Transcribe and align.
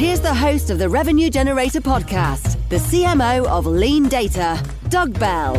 Here's 0.00 0.20
the 0.20 0.32
host 0.32 0.70
of 0.70 0.78
the 0.78 0.88
Revenue 0.88 1.28
Generator 1.28 1.82
podcast, 1.82 2.56
the 2.70 2.76
CMO 2.76 3.44
of 3.44 3.66
LeanData, 3.66 4.88
Doug 4.88 5.18
Bell. 5.20 5.52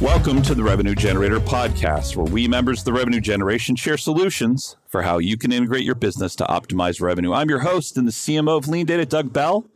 Welcome 0.00 0.42
to 0.42 0.54
the 0.54 0.62
Revenue 0.62 0.94
Generator 0.94 1.40
podcast, 1.40 2.14
where 2.14 2.32
we 2.32 2.46
members 2.46 2.78
of 2.78 2.84
the 2.84 2.92
Revenue 2.92 3.20
Generation 3.20 3.74
share 3.74 3.96
solutions 3.96 4.76
for 4.86 5.02
how 5.02 5.18
you 5.18 5.36
can 5.36 5.50
integrate 5.50 5.82
your 5.82 5.96
business 5.96 6.36
to 6.36 6.44
optimize 6.44 7.00
revenue. 7.00 7.32
I'm 7.32 7.50
your 7.50 7.58
host 7.58 7.96
and 7.96 8.06
the 8.06 8.12
CMO 8.12 8.58
of 8.58 8.66
LeanData, 8.66 9.08
Doug 9.08 9.32
Bell. 9.32 9.66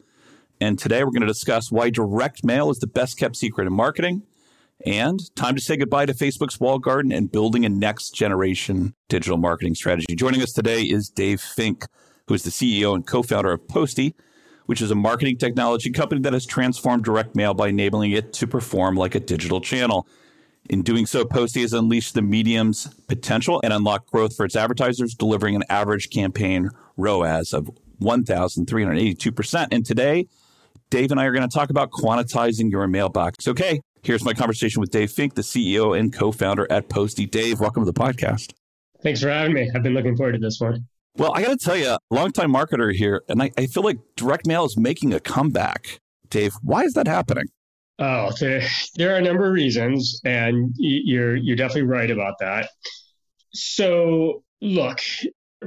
And 0.60 0.78
today 0.78 1.02
we're 1.02 1.10
going 1.10 1.22
to 1.22 1.26
discuss 1.26 1.72
why 1.72 1.90
direct 1.90 2.44
mail 2.44 2.70
is 2.70 2.78
the 2.78 2.86
best 2.86 3.18
kept 3.18 3.34
secret 3.34 3.66
in 3.66 3.72
marketing 3.72 4.22
and 4.84 5.18
time 5.34 5.56
to 5.56 5.60
say 5.60 5.76
goodbye 5.76 6.06
to 6.06 6.14
Facebook's 6.14 6.60
wall 6.60 6.78
garden 6.78 7.10
and 7.10 7.32
building 7.32 7.64
a 7.64 7.68
next 7.68 8.14
generation 8.14 8.94
digital 9.08 9.38
marketing 9.38 9.74
strategy. 9.74 10.14
Joining 10.14 10.40
us 10.40 10.52
today 10.52 10.82
is 10.82 11.08
Dave 11.08 11.40
Fink 11.40 11.86
who 12.26 12.34
is 12.34 12.42
the 12.42 12.50
CEO 12.50 12.94
and 12.94 13.06
co 13.06 13.22
founder 13.22 13.52
of 13.52 13.66
Postie, 13.68 14.14
which 14.66 14.80
is 14.80 14.90
a 14.90 14.94
marketing 14.94 15.38
technology 15.38 15.90
company 15.90 16.20
that 16.22 16.32
has 16.32 16.46
transformed 16.46 17.04
direct 17.04 17.34
mail 17.34 17.54
by 17.54 17.68
enabling 17.68 18.12
it 18.12 18.32
to 18.34 18.46
perform 18.46 18.96
like 18.96 19.14
a 19.14 19.20
digital 19.20 19.60
channel. 19.60 20.06
In 20.68 20.82
doing 20.82 21.06
so, 21.06 21.24
Postie 21.24 21.60
has 21.60 21.72
unleashed 21.72 22.14
the 22.14 22.22
medium's 22.22 22.88
potential 23.06 23.60
and 23.62 23.72
unlocked 23.72 24.10
growth 24.10 24.36
for 24.36 24.44
its 24.44 24.56
advertisers, 24.56 25.14
delivering 25.14 25.54
an 25.54 25.62
average 25.68 26.10
campaign 26.10 26.70
ROAS 26.96 27.52
of 27.52 27.70
1,382%. 28.00 29.68
And 29.70 29.86
today, 29.86 30.26
Dave 30.90 31.12
and 31.12 31.20
I 31.20 31.24
are 31.24 31.32
going 31.32 31.48
to 31.48 31.54
talk 31.54 31.70
about 31.70 31.90
quantizing 31.92 32.70
your 32.70 32.88
mailbox. 32.88 33.46
Okay, 33.46 33.80
here's 34.02 34.24
my 34.24 34.32
conversation 34.32 34.80
with 34.80 34.90
Dave 34.90 35.12
Fink, 35.12 35.34
the 35.34 35.42
CEO 35.42 35.96
and 35.96 36.12
co 36.12 36.32
founder 36.32 36.66
at 36.70 36.88
Postie. 36.88 37.26
Dave, 37.26 37.60
welcome 37.60 37.84
to 37.84 37.90
the 37.90 37.98
podcast. 37.98 38.52
Thanks 39.02 39.20
for 39.20 39.28
having 39.28 39.52
me. 39.52 39.70
I've 39.72 39.84
been 39.84 39.94
looking 39.94 40.16
forward 40.16 40.32
to 40.32 40.38
this 40.38 40.60
one. 40.60 40.86
Well, 41.18 41.32
I 41.34 41.42
got 41.42 41.48
to 41.48 41.56
tell 41.56 41.76
you, 41.76 41.96
longtime 42.10 42.52
marketer 42.52 42.92
here, 42.92 43.22
and 43.28 43.42
I, 43.42 43.50
I, 43.56 43.66
feel 43.66 43.82
like 43.82 43.98
direct 44.16 44.46
mail 44.46 44.66
is 44.66 44.76
making 44.76 45.14
a 45.14 45.20
comeback. 45.20 46.00
Dave, 46.28 46.52
why 46.62 46.82
is 46.82 46.92
that 46.92 47.06
happening? 47.06 47.46
Oh, 47.98 48.30
there, 48.38 48.62
there 48.96 49.14
are 49.14 49.18
a 49.18 49.22
number 49.22 49.46
of 49.46 49.52
reasons, 49.54 50.20
and 50.26 50.74
you're 50.76 51.34
you're 51.34 51.56
definitely 51.56 51.88
right 51.88 52.10
about 52.10 52.34
that. 52.40 52.68
So, 53.54 54.42
look, 54.60 55.00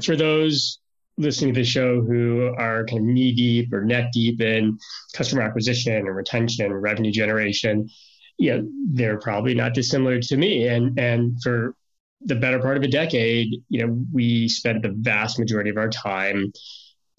for 0.04 0.16
those 0.16 0.80
listening 1.18 1.56
to 1.56 1.62
the 1.62 1.66
show 1.66 2.02
who 2.02 2.54
are 2.58 2.86
kind 2.86 3.00
of 3.00 3.06
knee 3.06 3.34
deep 3.34 3.74
or 3.74 3.84
neck 3.84 4.12
deep 4.14 4.42
in 4.42 4.78
customer 5.14 5.42
acquisition 5.42 5.96
and 5.96 6.16
retention 6.16 6.66
and 6.66 6.80
revenue 6.80 7.12
generation, 7.12 7.90
yeah, 8.38 8.60
they're 8.92 9.20
probably 9.20 9.56
not 9.56 9.74
dissimilar 9.74 10.20
to 10.20 10.38
me. 10.38 10.68
And 10.68 11.00
and 11.00 11.42
for 11.42 11.74
the 12.22 12.36
better 12.36 12.60
part 12.60 12.78
of 12.78 12.84
a 12.84 12.88
decade, 12.88 13.64
you 13.70 13.86
know, 13.86 14.04
we 14.12 14.50
spent 14.50 14.82
the 14.82 14.94
vast 14.98 15.40
majority 15.40 15.70
of 15.70 15.78
our 15.78 15.90
time 15.90 16.52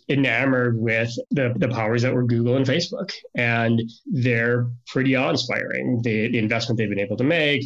enamored 0.09 0.79
with 0.79 1.11
the, 1.31 1.55
the 1.57 1.69
powers 1.69 2.03
that 2.03 2.13
were 2.13 2.25
Google 2.25 2.57
and 2.57 2.67
Facebook. 2.67 3.13
And 3.35 3.81
they're 4.07 4.67
pretty 4.89 5.17
awe 5.17 5.31
inspiring. 5.31 6.01
The, 6.03 6.29
the 6.31 6.39
investment 6.39 6.79
they've 6.79 6.89
been 6.89 6.99
able 6.99 7.17
to 7.17 7.25
make, 7.25 7.65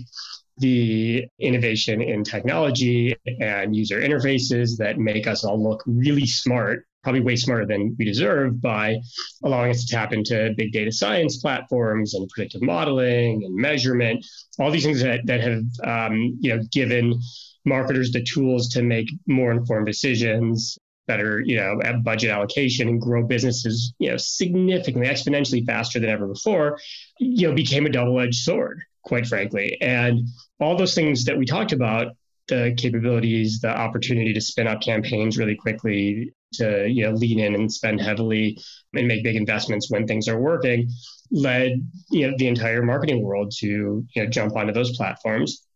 the 0.59 1.25
innovation 1.41 2.00
in 2.00 2.23
technology 2.23 3.17
and 3.41 3.75
user 3.75 4.00
interfaces 4.00 4.77
that 4.78 4.99
make 4.99 5.27
us 5.27 5.44
all 5.44 5.61
look 5.61 5.83
really 5.87 6.27
smart 6.27 6.87
probably 7.04 7.20
way 7.20 7.37
smarter 7.37 7.66
than 7.66 7.94
we 7.98 8.04
deserve 8.04 8.60
by 8.60 8.97
allowing 9.44 9.70
us 9.70 9.84
to 9.84 9.94
tap 9.94 10.12
into 10.12 10.53
big 10.56 10.72
data 10.72 10.91
science 10.91 11.37
platforms 11.37 12.15
and 12.15 12.28
predictive 12.31 12.62
modeling 12.62 13.44
and 13.44 13.54
measurement, 13.54 14.25
all 14.59 14.70
these 14.70 14.84
things 14.84 15.03
that, 15.03 15.20
that 15.26 15.41
have 15.41 15.62
um, 15.84 16.37
you 16.41 16.54
know 16.54 16.62
given 16.72 17.20
marketers 17.64 18.10
the 18.10 18.22
tools 18.25 18.69
to 18.70 18.82
make 18.82 19.09
more 19.26 19.53
informed 19.53 19.87
decisions 19.87 20.78
better 21.06 21.43
you 21.44 21.56
know 21.56 21.78
at 21.84 22.03
budget 22.03 22.31
allocation 22.31 22.88
and 22.88 23.00
grow 23.00 23.22
businesses 23.22 23.93
you 23.98 24.10
know 24.10 24.16
significantly 24.16 25.06
exponentially 25.06 25.64
faster 25.64 26.00
than 26.00 26.09
ever 26.09 26.26
before 26.26 26.78
you 27.19 27.47
know 27.47 27.54
became 27.54 27.84
a 27.84 27.91
double-edged 27.91 28.34
sword 28.34 28.82
quite 29.04 29.26
frankly. 29.26 29.78
And 29.81 30.28
all 30.59 30.76
those 30.76 30.94
things 30.94 31.25
that 31.26 31.37
we 31.37 31.47
talked 31.47 31.72
about 31.72 32.16
the 32.49 32.75
capabilities, 32.77 33.60
the 33.60 33.69
opportunity 33.69 34.32
to 34.34 34.41
spin 34.41 34.66
up 34.66 34.81
campaigns 34.81 35.38
really 35.38 35.56
quickly, 35.56 36.32
to 36.55 36.87
you 36.88 37.05
know 37.05 37.12
lean 37.12 37.41
in 37.41 37.55
and 37.55 37.72
spend 37.72 38.00
heavily 38.00 38.59
and 38.94 39.09
make 39.09 39.25
big 39.25 39.37
investments 39.37 39.91
when 39.91 40.06
things 40.06 40.28
are 40.28 40.41
working, 40.41 40.88
led 41.31 41.72
you 42.10 42.31
know 42.31 42.37
the 42.38 42.47
entire 42.47 42.82
marketing 42.82 43.22
world 43.22 43.53
to 43.59 43.66
you 44.15 44.22
know 44.22 44.28
jump 44.28 44.56
onto 44.56 44.72
those 44.72 44.97
platforms. 44.97 45.66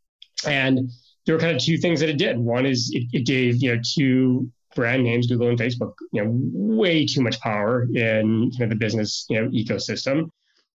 And 0.47 0.91
there 1.27 1.35
were 1.35 1.41
kind 1.41 1.57
of 1.57 1.63
two 1.63 1.79
things 1.79 2.01
that 2.01 2.09
it 2.09 2.19
did. 2.19 2.39
One 2.39 2.67
is 2.67 2.91
it, 2.93 3.05
it 3.13 3.27
gave 3.27 3.63
you 3.63 3.75
know 3.75 3.83
two 3.95 4.51
brand 4.75 5.03
names, 5.03 5.27
Google 5.27 5.49
and 5.49 5.59
Facebook, 5.59 5.95
you 6.13 6.23
know, 6.23 6.31
way 6.31 7.07
too 7.07 7.23
much 7.23 7.41
power 7.41 7.83
in 7.95 8.51
you 8.53 8.59
know, 8.59 8.69
the 8.69 8.77
business 8.77 9.27
you 9.29 9.41
know 9.41 9.49
ecosystem. 9.49 10.31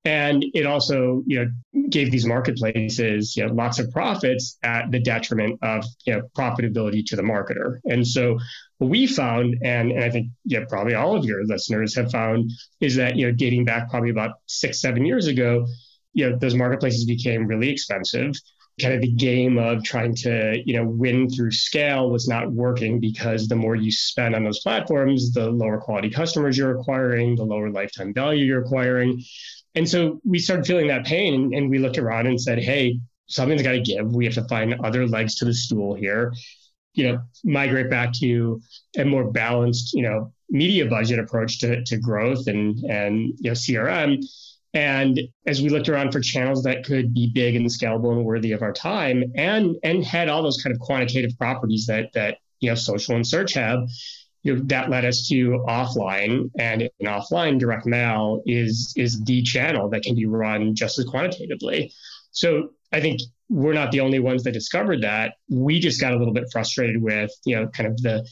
And 0.04 0.44
it 0.56 0.66
also, 0.66 1.22
you 1.28 1.40
know, 1.40 1.52
gave 1.90 2.10
these 2.10 2.26
marketplaces, 2.26 3.38
you 3.38 3.46
know, 3.46 3.54
lots 3.54 3.78
of 3.78 3.92
profits 3.92 4.58
at 4.64 4.90
the 4.90 5.00
detriment 5.00 5.60
of, 5.62 5.86
you 6.06 6.14
know, 6.14 6.22
profitability 6.36 7.06
to 7.06 7.16
the 7.16 7.22
marketer. 7.22 7.78
And 7.86 8.06
so 8.08 8.40
what 8.80 8.90
we 8.90 9.06
found, 9.06 9.58
and, 9.64 9.92
and 9.92 10.04
I 10.04 10.10
think, 10.10 10.30
yeah, 10.44 10.62
probably 10.68 10.96
all 10.96 11.16
of 11.16 11.24
your 11.24 11.46
listeners 11.46 11.96
have 11.96 12.10
found, 12.10 12.50
is 12.80 12.96
that, 12.96 13.16
you 13.16 13.28
know, 13.28 13.32
dating 13.32 13.66
back 13.66 13.92
probably 13.92 14.10
about 14.10 14.32
six, 14.48 14.82
seven 14.82 15.06
years 15.06 15.28
ago, 15.28 15.68
you 16.14 16.30
know, 16.30 16.36
those 16.36 16.56
marketplaces 16.56 17.06
became 17.06 17.46
really 17.46 17.70
expensive 17.70 18.34
kind 18.82 18.94
of 18.94 19.02
the 19.02 19.12
game 19.12 19.58
of 19.58 19.84
trying 19.84 20.16
to 20.16 20.62
you 20.66 20.76
know 20.76 20.84
win 20.84 21.30
through 21.30 21.52
scale 21.52 22.10
was 22.10 22.28
not 22.28 22.52
working 22.52 23.00
because 23.00 23.48
the 23.48 23.56
more 23.56 23.76
you 23.76 23.92
spend 23.92 24.36
on 24.36 24.44
those 24.44 24.60
platforms 24.60 25.32
the 25.34 25.50
lower 25.50 25.80
quality 25.80 26.10
customers 26.10 26.58
you're 26.58 26.80
acquiring 26.80 27.36
the 27.36 27.44
lower 27.44 27.70
lifetime 27.70 28.14
value 28.14 28.46
you're 28.46 28.64
acquiring 28.64 29.22
and 29.76 29.90
so 29.90 30.20
we 30.26 30.40
started 30.40 30.66
feeling 30.66 30.88
that 30.88 31.06
pain 31.06 31.54
and 31.54 31.70
we 31.70 31.80
looked 31.80 31.98
around 31.98 32.28
and 32.28 32.40
said, 32.40 32.60
hey, 32.60 33.00
something's 33.28 33.62
got 33.62 33.72
to 33.72 33.82
give. 33.82 34.14
We 34.14 34.26
have 34.26 34.34
to 34.34 34.44
find 34.46 34.74
other 34.84 35.08
legs 35.08 35.36
to 35.36 35.46
the 35.46 35.54
stool 35.54 35.96
here. 35.96 36.34
You 36.94 37.06
know, 37.06 37.22
migrate 37.46 37.90
back 37.90 38.12
to 38.20 38.62
a 38.98 39.06
more 39.06 39.32
balanced, 39.32 39.94
you 39.94 40.02
know, 40.02 40.34
media 40.50 40.86
budget 40.86 41.20
approach 41.20 41.60
to, 41.60 41.82
to 41.86 41.98
growth 41.98 42.48
and 42.48 42.78
and 42.84 43.34
you 43.40 43.50
know 43.50 43.54
CRM. 43.54 44.22
And 44.74 45.20
as 45.46 45.62
we 45.62 45.70
looked 45.70 45.90
around 45.90 46.12
for 46.12 46.22
channels 46.22 46.64
that 46.64 46.86
could 46.86 47.14
be 47.14 47.32
big 47.34 47.56
and 47.56 47.66
scalable 47.66 48.14
and 48.14 48.24
worthy 48.24 48.54
of 48.54 48.62
our 48.62 48.72
time, 48.72 49.24
and 49.36 49.76
and 49.84 50.04
had 50.04 50.30
all 50.30 50.44
those 50.44 50.62
kind 50.62 50.74
of 50.74 50.80
quantitative 50.80 51.38
properties 51.38 51.86
that 51.88 52.14
that 52.14 52.38
you 52.60 52.70
know 52.70 52.76
social 52.76 53.16
and 53.16 53.28
search 53.28 53.54
have, 53.54 53.80
you 54.44 54.56
know, 54.56 54.62
that 54.66 54.90
led 54.90 55.04
us 55.04 55.28
to 55.28 55.64
offline. 55.68 56.50
And 56.58 56.84
in 56.84 57.08
offline 57.08 57.60
direct 57.60 57.86
mail 57.86 58.42
is 58.46 58.94
is 58.96 59.22
the 59.24 59.42
channel 59.44 59.90
that 59.90 60.04
can 60.04 60.16
be 60.16 60.26
run 60.26 60.74
just 60.76 61.00
as 61.00 61.06
quantitatively. 61.06 61.92
So 62.32 62.70
i 62.94 63.00
think 63.00 63.22
we're 63.50 63.74
not 63.74 63.92
the 63.92 64.00
only 64.00 64.20
ones 64.20 64.44
that 64.44 64.54
discovered 64.54 65.02
that. 65.04 65.34
We 65.50 65.82
just 65.82 66.00
got 66.00 66.14
a 66.14 66.18
little 66.18 66.34
bit 66.34 66.46
frustrated 66.52 67.02
with 67.02 67.32
you 67.44 67.58
know 67.58 67.68
kind 67.68 67.88
of 67.88 68.02
the 68.02 68.26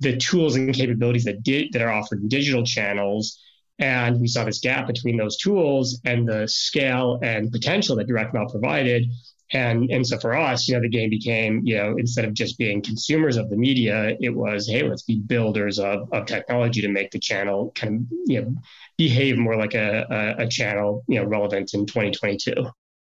the 0.00 0.16
tools 0.16 0.56
and 0.56 0.74
capabilities 0.74 1.24
that 1.24 1.42
did 1.42 1.72
that 1.72 1.82
are 1.82 1.92
offered 1.92 2.22
in 2.22 2.28
digital 2.28 2.64
channels 2.64 3.38
and 3.82 4.20
we 4.20 4.28
saw 4.28 4.44
this 4.44 4.60
gap 4.60 4.86
between 4.86 5.16
those 5.16 5.36
tools 5.36 6.00
and 6.04 6.26
the 6.26 6.46
scale 6.46 7.18
and 7.22 7.50
potential 7.50 7.96
that 7.96 8.06
direct 8.06 8.32
mail 8.32 8.46
provided 8.48 9.04
and 9.52 9.90
and 9.90 10.06
so 10.06 10.18
for 10.18 10.34
us, 10.34 10.66
you 10.66 10.74
know, 10.74 10.80
the 10.80 10.88
game 10.88 11.10
became, 11.10 11.60
you 11.64 11.76
know, 11.76 11.96
instead 11.98 12.24
of 12.24 12.32
just 12.32 12.56
being 12.58 12.80
consumers 12.80 13.36
of 13.36 13.50
the 13.50 13.56
media, 13.56 14.16
it 14.20 14.34
was, 14.34 14.66
hey, 14.66 14.82
let's 14.82 15.02
be 15.02 15.20
builders 15.20 15.78
of, 15.78 16.08
of 16.12 16.26
technology 16.26 16.80
to 16.80 16.88
make 16.88 17.10
the 17.10 17.18
channel 17.18 17.70
kind 17.74 18.00
of, 18.00 18.06
you 18.26 18.40
know, 18.40 18.54
behave 18.96 19.36
more 19.36 19.56
like 19.56 19.74
a, 19.74 20.06
a, 20.38 20.44
a 20.44 20.48
channel, 20.48 21.04
you 21.06 21.20
know, 21.20 21.26
relevant 21.26 21.74
in 21.74 21.84
2022. 21.84 22.54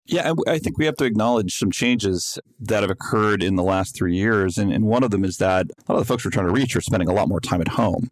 Yeah, 0.06 0.32
I 0.48 0.58
think 0.58 0.78
we 0.78 0.86
have 0.86 0.96
to 0.96 1.04
acknowledge 1.04 1.58
some 1.58 1.70
changes 1.70 2.38
that 2.58 2.82
have 2.82 2.90
occurred 2.90 3.42
in 3.42 3.56
the 3.56 3.62
last 3.62 3.94
three 3.94 4.16
years. 4.16 4.56
And, 4.56 4.72
and 4.72 4.86
one 4.86 5.02
of 5.02 5.10
them 5.10 5.24
is 5.24 5.36
that 5.36 5.66
a 5.66 5.92
lot 5.92 6.00
of 6.00 6.06
the 6.06 6.12
folks 6.12 6.24
we're 6.24 6.30
trying 6.30 6.46
to 6.46 6.52
reach 6.52 6.74
are 6.74 6.80
spending 6.80 7.08
a 7.08 7.12
lot 7.12 7.28
more 7.28 7.40
time 7.40 7.60
at 7.60 7.68
home. 7.68 8.10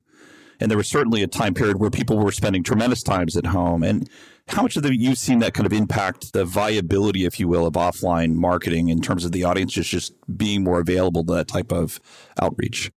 And 0.60 0.70
there 0.70 0.78
was 0.78 0.88
certainly 0.88 1.22
a 1.22 1.26
time 1.26 1.54
period 1.54 1.78
where 1.78 1.90
people 1.90 2.18
were 2.18 2.32
spending 2.32 2.62
tremendous 2.62 3.02
times 3.02 3.36
at 3.36 3.46
home. 3.46 3.82
And 3.82 4.08
how 4.48 4.62
much 4.62 4.76
of 4.76 4.82
the 4.82 4.96
you've 4.96 5.18
seen 5.18 5.38
that 5.40 5.54
kind 5.54 5.66
of 5.66 5.72
impact 5.72 6.32
the 6.32 6.44
viability, 6.44 7.24
if 7.24 7.38
you 7.38 7.48
will, 7.48 7.66
of 7.66 7.74
offline 7.74 8.34
marketing 8.34 8.88
in 8.88 9.00
terms 9.00 9.24
of 9.24 9.32
the 9.32 9.44
audience 9.44 9.72
just, 9.72 9.90
just 9.90 10.14
being 10.36 10.64
more 10.64 10.80
available 10.80 11.24
to 11.24 11.34
that 11.34 11.48
type 11.48 11.72
of 11.72 12.00
outreach? 12.40 12.90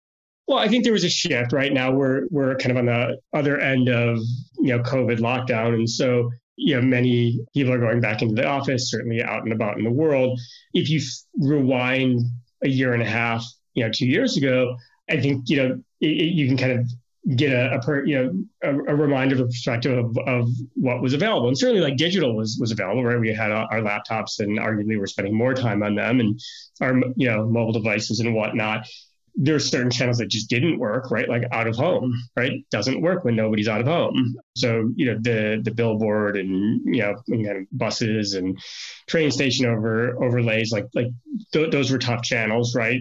Well, 0.48 0.58
I 0.58 0.68
think 0.68 0.84
there 0.84 0.92
was 0.92 1.04
a 1.04 1.10
shift. 1.10 1.52
Right 1.52 1.72
now, 1.72 1.92
we're 1.92 2.26
we're 2.30 2.56
kind 2.56 2.72
of 2.72 2.76
on 2.78 2.86
the 2.86 3.18
other 3.32 3.58
end 3.58 3.88
of 3.88 4.18
you 4.58 4.76
know 4.76 4.80
COVID 4.80 5.18
lockdown, 5.18 5.74
and 5.74 5.88
so 5.88 6.30
you 6.56 6.74
know 6.74 6.82
many 6.82 7.40
people 7.54 7.72
are 7.72 7.78
going 7.78 8.00
back 8.00 8.22
into 8.22 8.34
the 8.34 8.46
office, 8.46 8.90
certainly 8.90 9.22
out 9.22 9.44
and 9.44 9.52
about 9.52 9.78
in 9.78 9.84
the 9.84 9.90
world. 9.90 10.38
If 10.74 10.90
you 10.90 11.00
rewind 11.38 12.20
a 12.62 12.68
year 12.68 12.92
and 12.92 13.02
a 13.02 13.06
half, 13.06 13.44
you 13.74 13.84
know, 13.84 13.90
two 13.90 14.06
years 14.06 14.36
ago, 14.36 14.76
I 15.08 15.20
think 15.20 15.48
you 15.48 15.56
know 15.56 15.82
it, 16.00 16.06
it, 16.06 16.32
you 16.34 16.48
can 16.48 16.56
kind 16.56 16.72
of 16.72 16.90
get 17.36 17.52
a, 17.52 17.76
a 17.76 17.80
per, 17.80 18.04
you 18.04 18.16
know 18.16 18.44
a, 18.64 18.92
a, 18.92 18.96
reminder 18.96 19.40
of 19.40 19.48
perspective 19.48 19.96
of, 19.96 20.16
of 20.26 20.48
what 20.74 21.00
was 21.00 21.14
available 21.14 21.46
and 21.46 21.56
certainly 21.56 21.80
like 21.80 21.96
digital 21.96 22.34
was 22.36 22.58
was 22.60 22.72
available 22.72 23.04
right 23.04 23.20
we 23.20 23.32
had 23.32 23.52
our, 23.52 23.68
laptops 23.80 24.40
and 24.40 24.58
arguably 24.58 24.98
we're 24.98 25.06
spending 25.06 25.32
more 25.32 25.54
time 25.54 25.84
on 25.84 25.94
them 25.94 26.18
and 26.18 26.40
our 26.80 26.96
you 27.14 27.28
know 27.28 27.46
mobile 27.46 27.72
devices 27.72 28.18
and 28.18 28.34
whatnot 28.34 28.86
there 29.34 29.54
are 29.54 29.60
certain 29.60 29.90
channels 29.90 30.18
that 30.18 30.28
just 30.28 30.50
didn't 30.50 30.78
work, 30.78 31.10
right? 31.10 31.28
Like 31.28 31.44
out 31.52 31.66
of 31.66 31.74
home, 31.74 32.12
right? 32.36 32.52
Doesn't 32.70 33.00
work 33.00 33.24
when 33.24 33.34
nobody's 33.34 33.68
out 33.68 33.80
of 33.80 33.86
home. 33.86 34.36
So, 34.56 34.92
you 34.94 35.06
know, 35.06 35.18
the 35.20 35.60
the 35.64 35.70
billboard 35.70 36.36
and 36.36 36.94
you 36.94 37.00
know, 37.00 37.14
and 37.28 37.46
kind 37.46 37.58
of 37.58 37.66
buses 37.72 38.34
and 38.34 38.58
train 39.06 39.30
station 39.30 39.64
over 39.64 40.22
overlays, 40.22 40.70
like 40.70 40.86
like 40.94 41.08
th- 41.52 41.70
those 41.70 41.90
were 41.90 41.98
tough 41.98 42.22
channels, 42.22 42.74
right? 42.74 43.00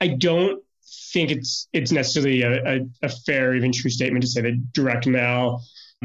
I 0.00 0.08
don't 0.08 0.62
think 1.12 1.30
it's 1.30 1.68
it's 1.72 1.92
necessarily 1.92 2.42
a, 2.42 2.62
a, 2.64 2.80
a 3.02 3.08
fair, 3.08 3.54
even 3.54 3.72
true 3.72 3.90
statement 3.90 4.22
to 4.22 4.28
say 4.28 4.40
that 4.42 4.72
direct 4.72 5.06
mail 5.06 5.62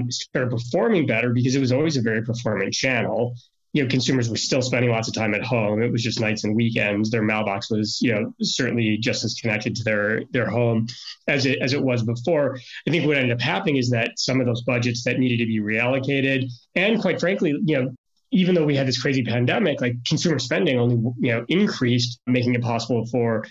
started 0.09 0.51
performing 0.51 1.05
better 1.05 1.33
because 1.33 1.55
it 1.55 1.59
was 1.59 1.71
always 1.71 1.97
a 1.97 2.01
very 2.01 2.23
performant 2.23 2.73
channel 2.73 3.35
you 3.73 3.83
know, 3.83 3.89
consumers 3.89 4.29
were 4.29 4.35
still 4.35 4.61
spending 4.61 4.89
lots 4.89 5.07
of 5.07 5.13
time 5.13 5.35
at 5.35 5.43
home. 5.43 5.81
It 5.81 5.91
was 5.91 6.03
just 6.03 6.19
nights 6.19 6.43
and 6.43 6.55
weekends. 6.55 7.11
Their 7.11 7.21
mailbox 7.21 7.69
was, 7.69 7.99
you 8.01 8.13
know, 8.13 8.33
certainly 8.41 8.97
just 8.97 9.23
as 9.23 9.35
connected 9.35 9.75
to 9.75 9.83
their 9.83 10.23
their 10.31 10.49
home 10.49 10.87
as 11.27 11.45
it 11.45 11.59
as 11.61 11.73
it 11.73 11.81
was 11.81 12.03
before. 12.03 12.57
I 12.87 12.91
think 12.91 13.05
what 13.05 13.17
ended 13.17 13.31
up 13.31 13.41
happening 13.41 13.77
is 13.77 13.91
that 13.91 14.17
some 14.17 14.39
of 14.39 14.47
those 14.47 14.63
budgets 14.63 15.03
that 15.03 15.19
needed 15.19 15.37
to 15.37 15.45
be 15.45 15.59
reallocated, 15.59 16.49
and 16.73 16.99
quite 16.99 17.19
frankly, 17.19 17.53
you 17.63 17.79
know, 17.79 17.91
even 18.31 18.55
though 18.55 18.65
we 18.65 18.75
had 18.75 18.87
this 18.87 19.01
crazy 19.01 19.23
pandemic, 19.23 19.81
like 19.81 20.03
consumer 20.03 20.39
spending 20.39 20.79
only, 20.79 20.95
you 21.19 21.31
know, 21.31 21.45
increased, 21.47 22.19
making 22.25 22.55
it 22.55 22.63
possible 22.63 23.05
for 23.05 23.45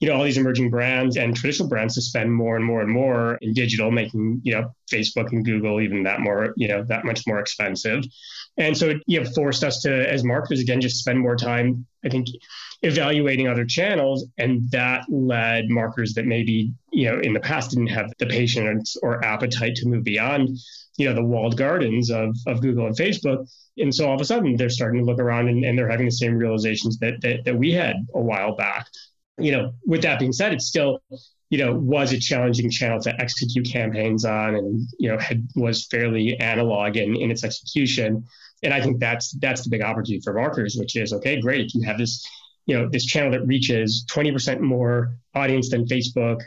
you 0.00 0.08
know 0.08 0.14
all 0.14 0.24
these 0.24 0.38
emerging 0.38 0.70
brands 0.70 1.16
and 1.16 1.36
traditional 1.36 1.68
brands 1.68 1.94
to 1.94 2.02
spend 2.02 2.32
more 2.32 2.56
and 2.56 2.64
more 2.64 2.80
and 2.80 2.90
more 2.90 3.36
in 3.42 3.52
digital 3.52 3.90
making 3.90 4.40
you 4.44 4.54
know 4.54 4.72
facebook 4.90 5.32
and 5.32 5.44
google 5.44 5.80
even 5.80 6.02
that 6.04 6.20
more 6.20 6.52
you 6.56 6.68
know 6.68 6.84
that 6.84 7.04
much 7.04 7.26
more 7.26 7.40
expensive. 7.40 8.04
And 8.56 8.76
so 8.76 8.88
it 8.88 9.02
you 9.06 9.22
know, 9.22 9.30
forced 9.30 9.62
us 9.62 9.82
to 9.82 10.12
as 10.12 10.24
marketers 10.24 10.60
again 10.60 10.80
just 10.80 10.98
spend 10.98 11.18
more 11.20 11.36
time 11.36 11.86
i 12.04 12.08
think 12.08 12.28
evaluating 12.82 13.48
other 13.48 13.64
channels. 13.64 14.26
And 14.38 14.70
that 14.70 15.04
led 15.08 15.68
marketers 15.68 16.14
that 16.14 16.26
maybe 16.26 16.72
you 16.92 17.10
know 17.10 17.20
in 17.20 17.32
the 17.32 17.40
past 17.40 17.70
didn't 17.70 17.88
have 17.88 18.12
the 18.18 18.26
patience 18.26 18.96
or 19.02 19.24
appetite 19.24 19.74
to 19.76 19.88
move 19.88 20.04
beyond 20.04 20.50
you 20.96 21.08
know 21.08 21.14
the 21.14 21.24
walled 21.24 21.56
gardens 21.56 22.10
of, 22.10 22.36
of 22.46 22.60
google 22.60 22.86
and 22.86 22.96
facebook. 22.96 23.48
And 23.76 23.94
so 23.94 24.08
all 24.08 24.14
of 24.14 24.20
a 24.20 24.24
sudden 24.24 24.56
they're 24.56 24.70
starting 24.70 25.00
to 25.00 25.06
look 25.06 25.20
around 25.20 25.48
and, 25.48 25.64
and 25.64 25.78
they're 25.78 25.90
having 25.90 26.06
the 26.06 26.12
same 26.12 26.36
realizations 26.36 26.98
that, 26.98 27.20
that 27.22 27.44
that 27.44 27.56
we 27.56 27.72
had 27.72 27.96
a 28.14 28.20
while 28.20 28.54
back 28.54 28.86
you 29.38 29.52
know, 29.52 29.72
with 29.86 30.02
that 30.02 30.18
being 30.18 30.32
said, 30.32 30.52
it 30.52 30.62
still, 30.62 31.00
you 31.50 31.58
know, 31.58 31.74
was 31.74 32.12
a 32.12 32.18
challenging 32.18 32.70
channel 32.70 33.00
to 33.00 33.20
execute 33.20 33.68
campaigns 33.70 34.24
on, 34.24 34.54
and 34.54 34.88
you 34.98 35.08
know, 35.08 35.18
had 35.18 35.48
was 35.54 35.86
fairly 35.86 36.38
analog 36.38 36.96
in, 36.96 37.16
in 37.16 37.30
its 37.30 37.44
execution. 37.44 38.24
And 38.62 38.74
I 38.74 38.80
think 38.80 38.98
that's 38.98 39.32
that's 39.38 39.62
the 39.62 39.70
big 39.70 39.82
opportunity 39.82 40.20
for 40.22 40.34
marketers, 40.34 40.76
which 40.78 40.96
is 40.96 41.12
okay, 41.12 41.40
great 41.40 41.66
if 41.66 41.74
you 41.74 41.82
have 41.82 41.98
this, 41.98 42.26
you 42.66 42.76
know, 42.76 42.88
this 42.88 43.06
channel 43.06 43.30
that 43.32 43.46
reaches 43.46 44.04
20% 44.10 44.60
more 44.60 45.16
audience 45.34 45.70
than 45.70 45.86
Facebook 45.86 46.40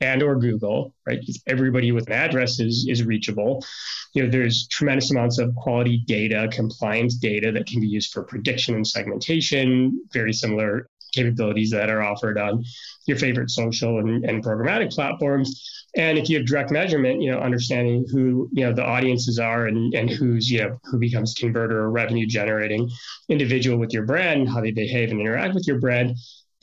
and 0.00 0.22
or 0.22 0.36
Google, 0.36 0.94
right? 1.06 1.18
Because 1.18 1.42
everybody 1.46 1.92
with 1.92 2.06
an 2.08 2.12
address 2.12 2.60
is 2.60 2.86
is 2.88 3.04
reachable. 3.04 3.64
You 4.12 4.24
know, 4.24 4.30
there's 4.30 4.68
tremendous 4.68 5.10
amounts 5.10 5.38
of 5.38 5.54
quality 5.54 6.02
data, 6.06 6.48
compliance 6.52 7.16
data 7.16 7.50
that 7.52 7.66
can 7.66 7.80
be 7.80 7.88
used 7.88 8.12
for 8.12 8.22
prediction 8.22 8.74
and 8.74 8.86
segmentation, 8.86 10.06
very 10.12 10.32
similar 10.32 10.88
capabilities 11.14 11.70
that 11.70 11.90
are 11.90 12.02
offered 12.02 12.38
on 12.38 12.64
your 13.06 13.16
favorite 13.16 13.50
social 13.50 13.98
and, 13.98 14.24
and 14.24 14.44
programmatic 14.44 14.92
platforms. 14.92 15.70
And 15.96 16.18
if 16.18 16.28
you 16.28 16.38
have 16.38 16.46
direct 16.46 16.72
measurement, 16.72 17.22
you 17.22 17.30
know, 17.30 17.38
understanding 17.38 18.04
who, 18.10 18.48
you 18.52 18.64
know, 18.64 18.72
the 18.72 18.84
audiences 18.84 19.38
are 19.38 19.66
and, 19.66 19.94
and 19.94 20.10
who's, 20.10 20.50
you 20.50 20.60
know, 20.60 20.80
who 20.84 20.98
becomes 20.98 21.34
converter 21.34 21.78
or 21.78 21.90
revenue 21.90 22.26
generating 22.26 22.90
individual 23.28 23.78
with 23.78 23.92
your 23.92 24.04
brand, 24.04 24.48
how 24.48 24.60
they 24.60 24.72
behave 24.72 25.10
and 25.10 25.20
interact 25.20 25.54
with 25.54 25.66
your 25.66 25.78
brand, 25.78 26.16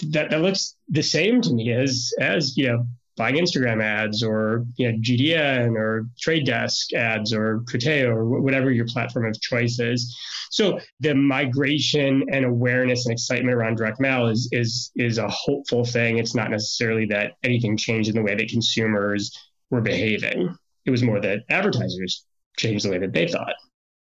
that, 0.09 0.31
that 0.31 0.41
looks 0.41 0.75
the 0.89 1.03
same 1.03 1.41
to 1.41 1.53
me 1.53 1.71
as, 1.71 2.11
as, 2.19 2.57
you 2.57 2.67
know, 2.67 2.85
buying 3.17 3.35
Instagram 3.35 3.83
ads 3.83 4.23
or 4.23 4.65
you 4.77 4.91
know, 4.91 4.97
GDN 4.99 5.75
or 5.75 6.07
Trade 6.19 6.45
Desk 6.45 6.93
ads 6.93 7.33
or 7.33 7.61
Criteo 7.61 8.07
or 8.07 8.41
whatever 8.41 8.71
your 8.71 8.85
platform 8.87 9.25
of 9.25 9.39
choice 9.39 9.79
is. 9.79 10.17
So 10.49 10.79
the 10.99 11.15
migration 11.15 12.25
and 12.31 12.45
awareness 12.45 13.05
and 13.05 13.13
excitement 13.13 13.55
around 13.55 13.77
direct 13.77 13.99
mail 13.99 14.27
is 14.27 14.49
is 14.51 14.91
is 14.95 15.17
a 15.17 15.27
hopeful 15.29 15.85
thing. 15.85 16.17
It's 16.17 16.35
not 16.35 16.51
necessarily 16.51 17.05
that 17.07 17.33
anything 17.43 17.77
changed 17.77 18.09
in 18.09 18.15
the 18.15 18.23
way 18.23 18.35
that 18.35 18.49
consumers 18.49 19.31
were 19.69 19.81
behaving. 19.81 20.55
It 20.85 20.91
was 20.91 21.03
more 21.03 21.21
that 21.21 21.39
advertisers 21.49 22.25
changed 22.57 22.85
the 22.85 22.91
way 22.91 22.97
that 22.97 23.13
they 23.13 23.27
thought. 23.27 23.53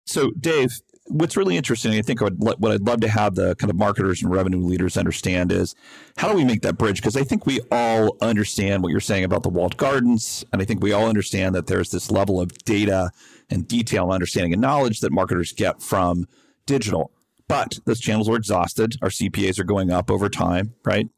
So, 0.07 0.31
Dave, 0.41 0.71
what's 1.09 1.37
really 1.37 1.57
interesting, 1.57 1.93
I 1.95 2.03
think 2.03 2.21
what 2.21 2.73
I'd 2.73 2.87
love 2.87 3.01
to 3.01 3.09
have 3.09 3.35
the 3.35 3.55
kind 3.57 3.71
of 3.71 3.77
marketers 3.77 4.23
and 4.23 4.31
revenue 4.31 4.61
leaders 4.61 4.97
understand 4.97 5.53
is 5.53 5.75
how 6.17 6.29
do 6.29 6.35
we 6.35 6.45
make 6.45 6.63
that 6.63 6.79
bridge? 6.79 7.01
Because 7.01 7.17
I 7.17 7.25
think 7.25 7.47
we 7.47 7.61
all 7.71 8.17
understand 8.21 8.83
what 8.83 8.91
you're 8.91 9.01
saying 9.01 9.25
about 9.25 9.43
the 9.43 9.49
walled 9.49 9.77
gardens. 9.77 10.45
And 10.53 10.63
I 10.63 10.65
think 10.65 10.83
we 10.83 10.93
all 10.93 11.09
understand 11.09 11.55
that 11.55 11.67
there's 11.67 11.91
this 11.91 12.11
level 12.11 12.41
of 12.41 12.53
data 12.65 13.11
and 13.51 13.67
detail, 13.67 14.11
understanding, 14.11 14.53
and 14.53 14.63
knowledge 14.63 15.01
that 15.01 15.13
marketers 15.13 15.53
get 15.53 15.83
from 15.83 16.27
digital. 16.67 17.11
But 17.49 17.79
those 17.87 18.01
channels 18.01 18.29
are 18.29 18.37
exhausted. 18.37 18.97
Our 19.01 19.09
CPAs 19.09 19.59
are 19.59 19.65
going 19.65 19.91
up 19.91 20.11
over 20.11 20.29
time, 20.29 20.75
right? 20.85 21.09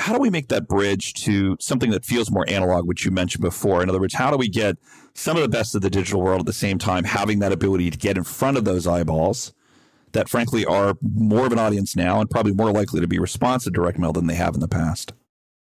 How 0.00 0.14
do 0.14 0.18
we 0.18 0.30
make 0.30 0.48
that 0.48 0.66
bridge 0.66 1.14
to 1.14 1.56
something 1.60 1.90
that 1.90 2.04
feels 2.04 2.30
more 2.30 2.44
analog, 2.48 2.86
which 2.86 3.04
you 3.04 3.10
mentioned 3.10 3.42
before? 3.42 3.82
In 3.82 3.88
other 3.88 4.00
words, 4.00 4.14
how 4.14 4.30
do 4.30 4.36
we 4.36 4.48
get 4.48 4.76
some 5.14 5.36
of 5.36 5.42
the 5.42 5.48
best 5.48 5.74
of 5.74 5.82
the 5.82 5.90
digital 5.90 6.20
world 6.22 6.40
at 6.40 6.46
the 6.46 6.52
same 6.52 6.78
time, 6.78 7.04
having 7.04 7.40
that 7.40 7.52
ability 7.52 7.90
to 7.90 7.98
get 7.98 8.16
in 8.16 8.24
front 8.24 8.56
of 8.56 8.64
those 8.64 8.86
eyeballs 8.86 9.52
that, 10.12 10.28
frankly, 10.28 10.64
are 10.64 10.96
more 11.02 11.46
of 11.46 11.52
an 11.52 11.58
audience 11.58 11.94
now 11.94 12.20
and 12.20 12.30
probably 12.30 12.52
more 12.52 12.72
likely 12.72 13.00
to 13.00 13.06
be 13.06 13.18
responsive 13.18 13.72
to 13.72 13.78
direct 13.78 13.98
mail 13.98 14.12
than 14.12 14.26
they 14.26 14.34
have 14.34 14.54
in 14.54 14.60
the 14.60 14.68
past? 14.68 15.12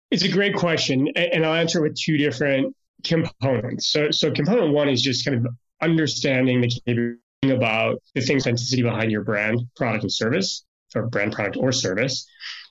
It's 0.09 0.23
a 0.23 0.29
great 0.29 0.55
question, 0.55 1.09
and 1.15 1.45
I'll 1.45 1.55
answer 1.55 1.81
with 1.81 1.95
two 1.95 2.17
different 2.17 2.75
components. 3.03 3.87
So, 3.87 4.11
so 4.11 4.31
component 4.31 4.73
one 4.73 4.89
is 4.89 5.01
just 5.01 5.25
kind 5.25 5.45
of 5.45 5.53
understanding 5.81 6.61
the 6.61 6.67
capability 6.67 7.19
about 7.43 8.01
the 8.13 8.21
things 8.21 8.43
authenticity 8.43 8.83
behind 8.83 9.11
your 9.11 9.23
brand, 9.23 9.61
product, 9.75 10.03
and 10.03 10.11
service, 10.11 10.63
or 10.95 11.07
brand, 11.07 11.33
product, 11.33 11.57
or 11.57 11.71
service. 11.71 12.25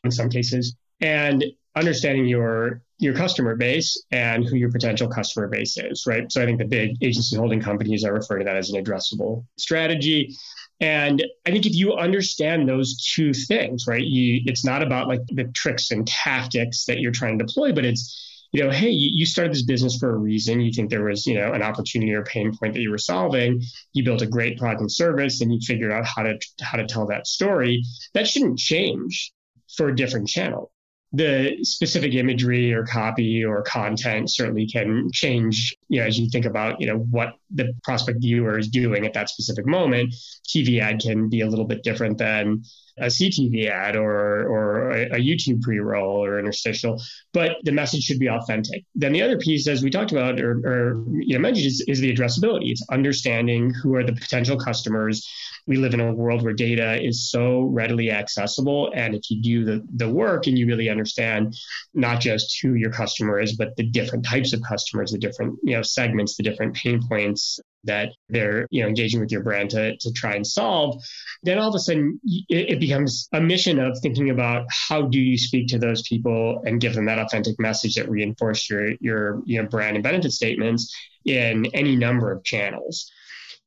In 0.04 0.10
some 0.10 0.30
cases, 0.30 0.76
and 1.00 1.44
understanding 1.76 2.26
your 2.26 2.82
your 2.98 3.14
customer 3.14 3.56
base 3.56 4.02
and 4.10 4.44
who 4.44 4.56
your 4.56 4.70
potential 4.70 5.08
customer 5.08 5.48
base 5.48 5.78
is, 5.78 6.04
right? 6.06 6.30
So 6.30 6.42
I 6.42 6.44
think 6.44 6.58
the 6.58 6.66
big 6.66 6.96
agency 7.02 7.36
holding 7.36 7.60
companies 7.60 8.04
are 8.04 8.12
referring 8.12 8.40
to 8.40 8.44
that 8.44 8.56
as 8.56 8.70
an 8.70 8.82
addressable 8.82 9.46
strategy. 9.56 10.36
And 10.80 11.24
I 11.46 11.50
think 11.50 11.64
if 11.64 11.74
you 11.74 11.94
understand 11.94 12.68
those 12.68 13.02
two 13.14 13.32
things, 13.32 13.86
right, 13.86 14.04
you, 14.04 14.42
it's 14.44 14.64
not 14.64 14.82
about 14.82 15.08
like 15.08 15.20
the 15.28 15.44
tricks 15.44 15.90
and 15.90 16.06
tactics 16.06 16.84
that 16.86 17.00
you're 17.00 17.12
trying 17.12 17.38
to 17.38 17.44
deploy, 17.44 17.72
but 17.72 17.84
it's 17.84 18.26
you 18.52 18.64
know, 18.64 18.70
hey, 18.70 18.90
you 18.90 19.24
started 19.26 19.52
this 19.52 19.62
business 19.62 19.96
for 19.96 20.10
a 20.10 20.18
reason. 20.18 20.60
You 20.60 20.72
think 20.72 20.90
there 20.90 21.04
was, 21.04 21.24
you 21.24 21.34
know, 21.34 21.52
an 21.52 21.62
opportunity 21.62 22.12
or 22.12 22.24
pain 22.24 22.52
point 22.56 22.74
that 22.74 22.80
you 22.80 22.90
were 22.90 22.98
solving. 22.98 23.62
You 23.92 24.02
built 24.02 24.22
a 24.22 24.26
great 24.26 24.58
product 24.58 24.80
and 24.80 24.90
service, 24.90 25.40
and 25.40 25.54
you 25.54 25.60
figured 25.64 25.92
out 25.92 26.04
how 26.04 26.24
to 26.24 26.36
how 26.60 26.76
to 26.76 26.86
tell 26.86 27.06
that 27.06 27.28
story. 27.28 27.84
That 28.12 28.26
shouldn't 28.26 28.58
change 28.58 29.32
for 29.76 29.88
a 29.88 29.94
different 29.94 30.26
channel 30.26 30.72
the 31.12 31.58
specific 31.62 32.14
imagery 32.14 32.72
or 32.72 32.84
copy 32.84 33.44
or 33.44 33.62
content 33.62 34.30
certainly 34.30 34.66
can 34.66 35.10
change 35.12 35.76
you 35.88 36.00
know 36.00 36.06
as 36.06 36.18
you 36.18 36.28
think 36.30 36.44
about 36.44 36.80
you 36.80 36.86
know 36.86 36.98
what 36.98 37.34
the 37.52 37.72
prospect 37.82 38.20
viewer 38.20 38.58
is 38.58 38.68
doing 38.68 39.06
at 39.06 39.14
that 39.14 39.28
specific 39.28 39.66
moment. 39.66 40.14
TV 40.48 40.80
ad 40.80 41.00
can 41.00 41.28
be 41.28 41.40
a 41.40 41.46
little 41.46 41.64
bit 41.64 41.82
different 41.82 42.18
than 42.18 42.62
a 43.00 43.06
CTV 43.06 43.68
ad 43.68 43.96
or 43.96 44.46
or 44.46 44.90
a, 44.90 45.20
YouTube 45.20 45.62
pre-roll 45.62 46.24
or 46.24 46.38
interstitial, 46.38 47.00
but 47.32 47.56
the 47.64 47.72
message 47.72 48.02
should 48.02 48.18
be 48.18 48.28
authentic. 48.28 48.84
Then 48.94 49.12
the 49.12 49.22
other 49.22 49.38
piece, 49.38 49.66
as 49.68 49.82
we 49.82 49.90
talked 49.90 50.12
about 50.12 50.40
or, 50.40 50.52
or 50.64 51.04
you 51.18 51.34
know 51.34 51.40
mentioned, 51.40 51.66
is, 51.66 51.84
is 51.88 52.00
the 52.00 52.14
addressability. 52.14 52.70
It's 52.70 52.84
understanding 52.90 53.72
who 53.72 53.94
are 53.94 54.04
the 54.04 54.12
potential 54.12 54.58
customers. 54.58 55.26
We 55.66 55.76
live 55.76 55.94
in 55.94 56.00
a 56.00 56.12
world 56.12 56.42
where 56.42 56.52
data 56.52 57.02
is 57.02 57.30
so 57.30 57.62
readily 57.62 58.10
accessible, 58.10 58.92
and 58.94 59.14
if 59.14 59.30
you 59.30 59.42
do 59.42 59.64
the 59.64 59.86
the 59.96 60.08
work 60.08 60.46
and 60.46 60.58
you 60.58 60.66
really 60.66 60.88
understand 60.88 61.54
not 61.94 62.20
just 62.20 62.58
who 62.62 62.74
your 62.74 62.90
customer 62.90 63.40
is, 63.40 63.56
but 63.56 63.76
the 63.76 63.84
different 63.84 64.24
types 64.26 64.52
of 64.52 64.60
customers, 64.62 65.12
the 65.12 65.18
different 65.18 65.58
you 65.62 65.74
know 65.74 65.82
segments, 65.82 66.36
the 66.36 66.42
different 66.42 66.74
pain 66.74 67.00
points, 67.08 67.39
that 67.84 68.10
they're 68.28 68.66
you 68.70 68.82
know 68.82 68.88
engaging 68.88 69.20
with 69.20 69.32
your 69.32 69.42
brand 69.42 69.70
to, 69.70 69.96
to 69.96 70.12
try 70.12 70.34
and 70.34 70.46
solve 70.46 71.02
then 71.42 71.58
all 71.58 71.68
of 71.68 71.74
a 71.74 71.78
sudden 71.78 72.20
it, 72.24 72.72
it, 72.72 72.80
becomes 72.80 73.28
a 73.32 73.40
mission 73.40 73.78
of 73.78 73.96
thinking 74.02 74.28
about 74.30 74.66
how 74.88 75.02
do 75.02 75.18
you 75.18 75.38
speak 75.38 75.66
to 75.68 75.78
those 75.78 76.02
people 76.02 76.62
and 76.66 76.80
give 76.80 76.94
them 76.94 77.06
that 77.06 77.18
authentic 77.18 77.58
message 77.58 77.94
that 77.94 78.10
reinforce 78.10 78.68
your 78.68 78.92
your 79.00 79.40
you 79.46 79.60
know 79.60 79.68
brand 79.68 79.96
and 79.96 80.02
benefit 80.02 80.32
statements 80.32 80.94
in 81.24 81.66
any 81.74 81.96
number 81.96 82.32
of 82.32 82.42
channels. 82.44 83.10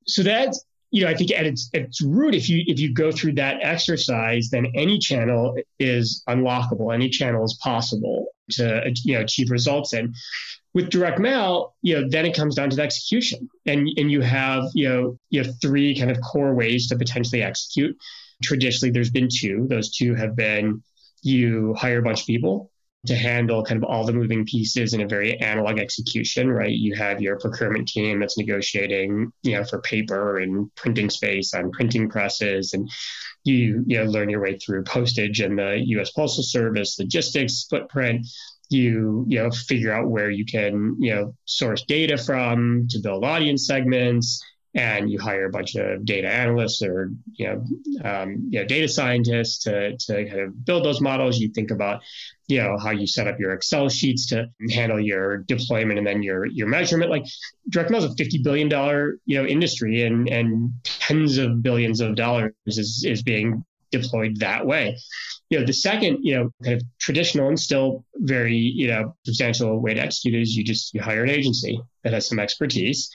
So 0.08 0.24
that's 0.24 0.63
you 0.94 1.03
know 1.03 1.10
i 1.10 1.15
think 1.15 1.32
at 1.32 1.46
its, 1.46 1.70
its 1.74 2.01
root 2.01 2.36
if 2.36 2.48
you 2.48 2.63
if 2.68 2.80
you 2.80 2.94
go 2.94 3.12
through 3.12 3.34
that 3.34 3.58
exercise 3.62 4.50
then 4.51 4.68
any 4.75 5.00
channel 5.00 5.58
is 5.80 6.24
unlockable 6.30 6.94
any 6.94 7.10
channel 7.10 7.44
is 7.44 7.60
possible 7.63 8.27
to 8.51 8.94
you 9.03 9.15
know 9.15 9.22
achieve 9.22 9.50
results 9.50 9.94
in 9.94 10.13
with 10.74 10.89
direct 10.89 11.20
mail, 11.20 11.75
you 11.82 11.96
know, 12.00 12.08
then 12.10 12.25
it 12.25 12.36
comes 12.36 12.56
down 12.56 12.70
to 12.70 12.75
the 12.75 12.82
execution. 12.82 13.50
And 13.65 13.88
and 13.98 14.12
you 14.12 14.22
have, 14.22 14.63
you 14.74 14.89
know, 14.89 15.20
you 15.30 15.44
have 15.44 15.53
three 15.62 15.98
kind 15.98 16.12
of 16.12 16.20
core 16.22 16.53
ways 16.53 16.88
to 16.88 16.98
potentially 16.98 17.44
execute. 17.44 17.96
Traditionally, 18.42 18.92
there's 18.92 19.12
been 19.12 19.30
two. 19.32 19.68
Those 19.70 19.92
two 19.96 20.15
have 20.15 20.36
been 20.36 20.82
you 21.22 21.74
hire 21.75 22.00
a 22.00 22.03
bunch 22.03 22.22
of 22.22 22.27
people 22.27 22.72
to 23.06 23.15
handle 23.15 23.63
kind 23.63 23.84
of 23.84 23.89
all 23.89 24.06
the 24.06 24.13
moving 24.13 24.46
pieces 24.46 24.94
in 24.94 25.01
a 25.01 25.08
very 25.08 25.38
analog 25.42 25.77
execution, 25.77 26.50
right? 26.50 26.72
You 26.72 26.96
have 26.96 27.22
your 27.22 27.38
procurement 27.38 27.88
team 27.88 28.20
that's 28.20 28.38
negotiating, 28.38 29.32
you 29.42 29.51
know, 29.51 29.65
for 29.65 29.82
paper 29.82 30.38
and 30.38 30.74
printing 30.75 31.10
space 31.10 31.53
on 31.53 31.72
printing 31.72 32.10
presses, 32.10 32.74
and 32.74 32.89
you 33.44 33.84
you 33.86 33.98
know 33.98 34.06
learn 34.06 34.30
your 34.30 34.42
way 34.42 34.58
through 34.58 34.84
postage 34.84 35.42
and 35.42 35.60
the 35.60 35.82
U.S. 35.88 36.12
Postal 36.12 36.44
Service 36.44 36.98
logistics 36.98 37.65
footprint 37.70 38.25
you 38.74 39.25
you 39.27 39.42
know 39.42 39.50
figure 39.51 39.94
out 39.94 40.10
where 40.10 40.30
you 40.30 40.46
can 40.46 40.96
you 41.00 41.13
know 41.13 41.36
source 41.46 41.84
data 41.84 42.18
from 42.18 42.88
to 42.89 43.00
build 43.00 43.24
audience 43.24 43.65
segments 43.68 44.44
and 44.75 45.12
you 45.12 45.20
hire 45.20 45.46
a 45.46 45.51
bunch 45.51 45.75
of 45.75 46.03
data 46.03 46.27
analysts 46.27 46.82
or 46.82 47.12
you 47.34 47.48
know, 47.48 47.63
um, 48.03 48.48
you 48.50 48.60
know 48.60 48.65
data 48.65 48.88
scientists 48.88 49.60
to, 49.63 49.96
to 49.98 50.25
kind 50.27 50.42
of 50.42 50.65
build 50.65 50.84
those 50.84 51.00
models. 51.00 51.38
You 51.38 51.50
think 51.50 51.70
about 51.70 52.01
you 52.48 52.58
know 52.58 52.77
how 52.77 52.92
you 52.92 53.06
set 53.06 53.27
up 53.27 53.39
your 53.39 53.51
excel 53.51 53.88
sheets 53.89 54.27
to 54.27 54.50
handle 54.72 55.00
your 55.00 55.38
deployment 55.38 56.00
and 56.00 56.08
then 56.08 56.24
your 56.24 56.46
your 56.46 56.68
measurement. 56.68 57.12
Like 57.12 57.25
direct 57.70 57.92
mail 57.92 58.03
is 58.03 58.12
a 58.12 58.15
50 58.15 58.39
billion 58.44 58.68
dollar 58.68 59.20
you 59.25 59.39
know 59.39 59.48
industry 59.48 60.03
and 60.03 60.27
and 60.27 60.74
tens 60.84 61.38
of 61.38 61.62
billions 61.62 62.01
of 62.01 62.15
dollars 62.15 62.53
is 62.65 63.03
is 63.08 63.22
being 63.22 63.63
deployed 63.93 64.39
that 64.39 64.65
way 64.65 64.97
you 65.53 65.59
know, 65.59 65.65
the 65.67 65.73
second, 65.73 66.23
you 66.23 66.33
know, 66.33 66.50
kind 66.63 66.81
of 66.81 66.88
traditional 67.00 67.47
and 67.47 67.59
still 67.59 68.03
very, 68.15 68.55
you 68.55 68.88
know, 68.88 69.15
substantial 69.23 69.79
way 69.79 69.93
to 69.93 70.01
execute 70.01 70.41
is 70.41 70.55
you 70.55 70.63
just 70.63 70.95
you 70.95 71.00
hire 71.00 71.23
an 71.23 71.29
agency 71.29 71.79
that 72.03 72.12
has 72.12 72.27
some 72.27 72.39
expertise 72.39 73.12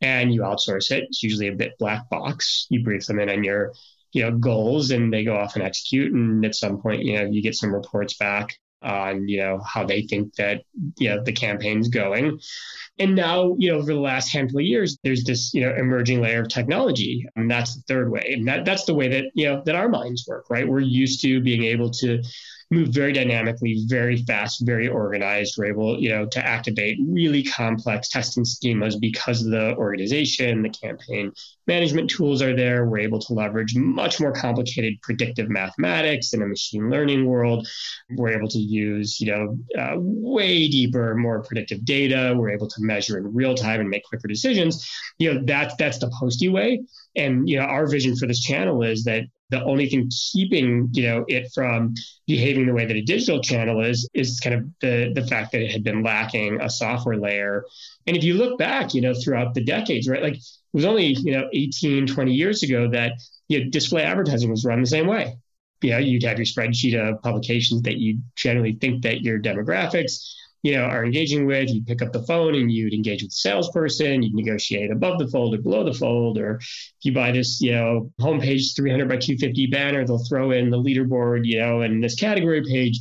and 0.00 0.32
you 0.32 0.42
outsource 0.42 0.92
it. 0.92 1.02
It's 1.08 1.24
usually 1.24 1.48
a 1.48 1.52
bit 1.52 1.72
black 1.80 2.08
box. 2.08 2.68
You 2.70 2.84
brief 2.84 3.06
them 3.06 3.18
in 3.18 3.28
on 3.28 3.42
your, 3.42 3.72
you 4.12 4.22
know, 4.22 4.38
goals 4.38 4.92
and 4.92 5.12
they 5.12 5.24
go 5.24 5.36
off 5.36 5.56
and 5.56 5.64
execute. 5.64 6.12
And 6.12 6.44
at 6.44 6.54
some 6.54 6.80
point, 6.80 7.02
you 7.02 7.18
know, 7.18 7.24
you 7.24 7.42
get 7.42 7.56
some 7.56 7.74
reports 7.74 8.16
back 8.16 8.56
on, 8.82 9.28
you 9.28 9.38
know, 9.38 9.60
how 9.66 9.84
they 9.84 10.02
think 10.02 10.34
that, 10.36 10.62
you 10.98 11.08
know, 11.08 11.22
the 11.22 11.32
campaign's 11.32 11.88
going. 11.88 12.40
And 12.98 13.14
now, 13.14 13.56
you 13.58 13.72
know, 13.72 13.78
over 13.78 13.92
the 13.92 14.00
last 14.00 14.32
handful 14.32 14.60
of 14.60 14.66
years, 14.66 14.98
there's 15.04 15.24
this, 15.24 15.52
you 15.54 15.62
know, 15.62 15.74
emerging 15.74 16.20
layer 16.20 16.42
of 16.42 16.48
technology. 16.48 17.26
And 17.36 17.50
that's 17.50 17.76
the 17.76 17.82
third 17.82 18.10
way. 18.10 18.34
And 18.36 18.46
that, 18.48 18.64
that's 18.64 18.84
the 18.84 18.94
way 18.94 19.08
that, 19.08 19.24
you 19.34 19.46
know, 19.46 19.62
that 19.64 19.74
our 19.74 19.88
minds 19.88 20.24
work, 20.28 20.50
right? 20.50 20.68
We're 20.68 20.80
used 20.80 21.22
to 21.22 21.40
being 21.40 21.64
able 21.64 21.90
to 21.90 22.22
move 22.70 22.88
very 22.88 23.12
dynamically, 23.12 23.84
very 23.86 24.18
fast, 24.18 24.64
very 24.64 24.88
organized. 24.88 25.54
We're 25.58 25.66
able, 25.66 26.00
you 26.00 26.10
know, 26.10 26.26
to 26.26 26.46
activate 26.46 26.98
really 27.04 27.42
complex 27.42 28.08
testing 28.08 28.44
schemas 28.44 29.00
because 29.00 29.44
of 29.44 29.50
the 29.50 29.74
organization, 29.76 30.62
the 30.62 30.70
campaign 30.70 31.32
management 31.66 32.10
tools 32.10 32.42
are 32.42 32.54
there. 32.54 32.86
We're 32.86 33.00
able 33.00 33.18
to 33.20 33.32
leverage 33.34 33.74
much 33.74 34.20
more 34.20 34.32
complicated 34.32 35.00
predictive 35.02 35.48
mathematics 35.48 36.32
in 36.32 36.42
a 36.42 36.46
machine 36.46 36.90
learning 36.90 37.26
world. 37.26 37.66
We're 38.16 38.36
able 38.36 38.48
to 38.48 38.58
use, 38.58 39.20
you 39.20 39.32
know, 39.32 39.58
uh, 39.76 39.94
way 39.96 40.68
deeper, 40.68 41.14
more 41.16 41.42
predictive 41.42 41.84
data. 41.84 42.34
We're 42.36 42.50
able 42.50 42.68
to 42.68 42.82
measure 42.82 43.18
in 43.18 43.34
real 43.34 43.54
time 43.54 43.80
and 43.80 43.90
make 43.90 44.04
quicker 44.04 44.28
decisions. 44.28 44.88
You 45.18 45.34
know, 45.34 45.40
that's 45.44 45.74
that's 45.76 45.98
the 45.98 46.10
Postie 46.20 46.48
way. 46.48 46.82
And 47.16 47.48
you 47.48 47.58
know, 47.58 47.64
our 47.64 47.88
vision 47.88 48.16
for 48.16 48.26
this 48.26 48.40
channel 48.40 48.82
is 48.82 49.04
that 49.04 49.24
the 49.50 49.62
only 49.64 49.88
thing 49.88 50.10
keeping 50.32 50.88
you 50.92 51.02
know 51.02 51.24
it 51.28 51.50
from 51.52 51.94
behaving 52.26 52.66
the 52.66 52.72
way 52.72 52.86
that 52.86 52.96
a 52.96 53.02
digital 53.02 53.42
channel 53.42 53.82
is 53.82 54.08
is 54.14 54.40
kind 54.40 54.54
of 54.54 54.64
the 54.80 55.12
the 55.14 55.26
fact 55.26 55.52
that 55.52 55.60
it 55.60 55.70
had 55.70 55.84
been 55.84 56.02
lacking 56.02 56.60
a 56.60 56.70
software 56.70 57.16
layer. 57.16 57.64
And 58.06 58.16
if 58.16 58.24
you 58.24 58.34
look 58.34 58.58
back 58.58 58.94
you 58.94 59.00
know 59.00 59.14
throughout 59.14 59.54
the 59.54 59.64
decades 59.64 60.08
right 60.08 60.22
like 60.22 60.36
it 60.36 60.42
was 60.72 60.84
only 60.84 61.06
you 61.06 61.32
know 61.32 61.48
18 61.52 62.06
20 62.06 62.32
years 62.32 62.62
ago 62.62 62.88
that 62.90 63.12
you 63.48 63.64
know, 63.64 63.70
display 63.70 64.02
advertising 64.02 64.50
was 64.50 64.64
run 64.64 64.80
the 64.80 64.86
same 64.86 65.06
way. 65.06 65.36
You 65.82 65.90
know 65.90 65.98
you'd 65.98 66.22
have 66.22 66.38
your 66.38 66.46
spreadsheet 66.46 66.96
of 66.96 67.22
publications 67.22 67.82
that 67.82 67.96
you 67.96 68.18
generally 68.36 68.74
think 68.74 69.02
that 69.02 69.22
your 69.22 69.40
demographics 69.40 70.34
you 70.62 70.76
know, 70.76 70.82
are 70.82 71.04
engaging 71.04 71.46
with, 71.46 71.70
you 71.70 71.82
pick 71.82 72.02
up 72.02 72.12
the 72.12 72.22
phone 72.24 72.54
and 72.54 72.70
you'd 72.70 72.92
engage 72.92 73.22
with 73.22 73.30
the 73.30 73.36
salesperson, 73.36 74.22
You'd 74.22 74.34
negotiate 74.34 74.90
above 74.90 75.18
the 75.18 75.28
fold 75.28 75.54
or 75.54 75.58
below 75.58 75.84
the 75.84 75.94
fold, 75.94 76.38
or 76.38 76.56
if 76.56 76.96
you 77.02 77.12
buy 77.12 77.32
this, 77.32 77.60
you 77.60 77.72
know, 77.72 78.12
homepage 78.20 78.76
300 78.76 79.08
by 79.08 79.16
250 79.16 79.66
banner, 79.68 80.06
they'll 80.06 80.24
throw 80.24 80.50
in 80.50 80.70
the 80.70 80.76
leaderboard, 80.76 81.40
you 81.44 81.60
know, 81.60 81.80
and 81.80 82.02
this 82.02 82.14
category 82.14 82.62
page. 82.62 83.00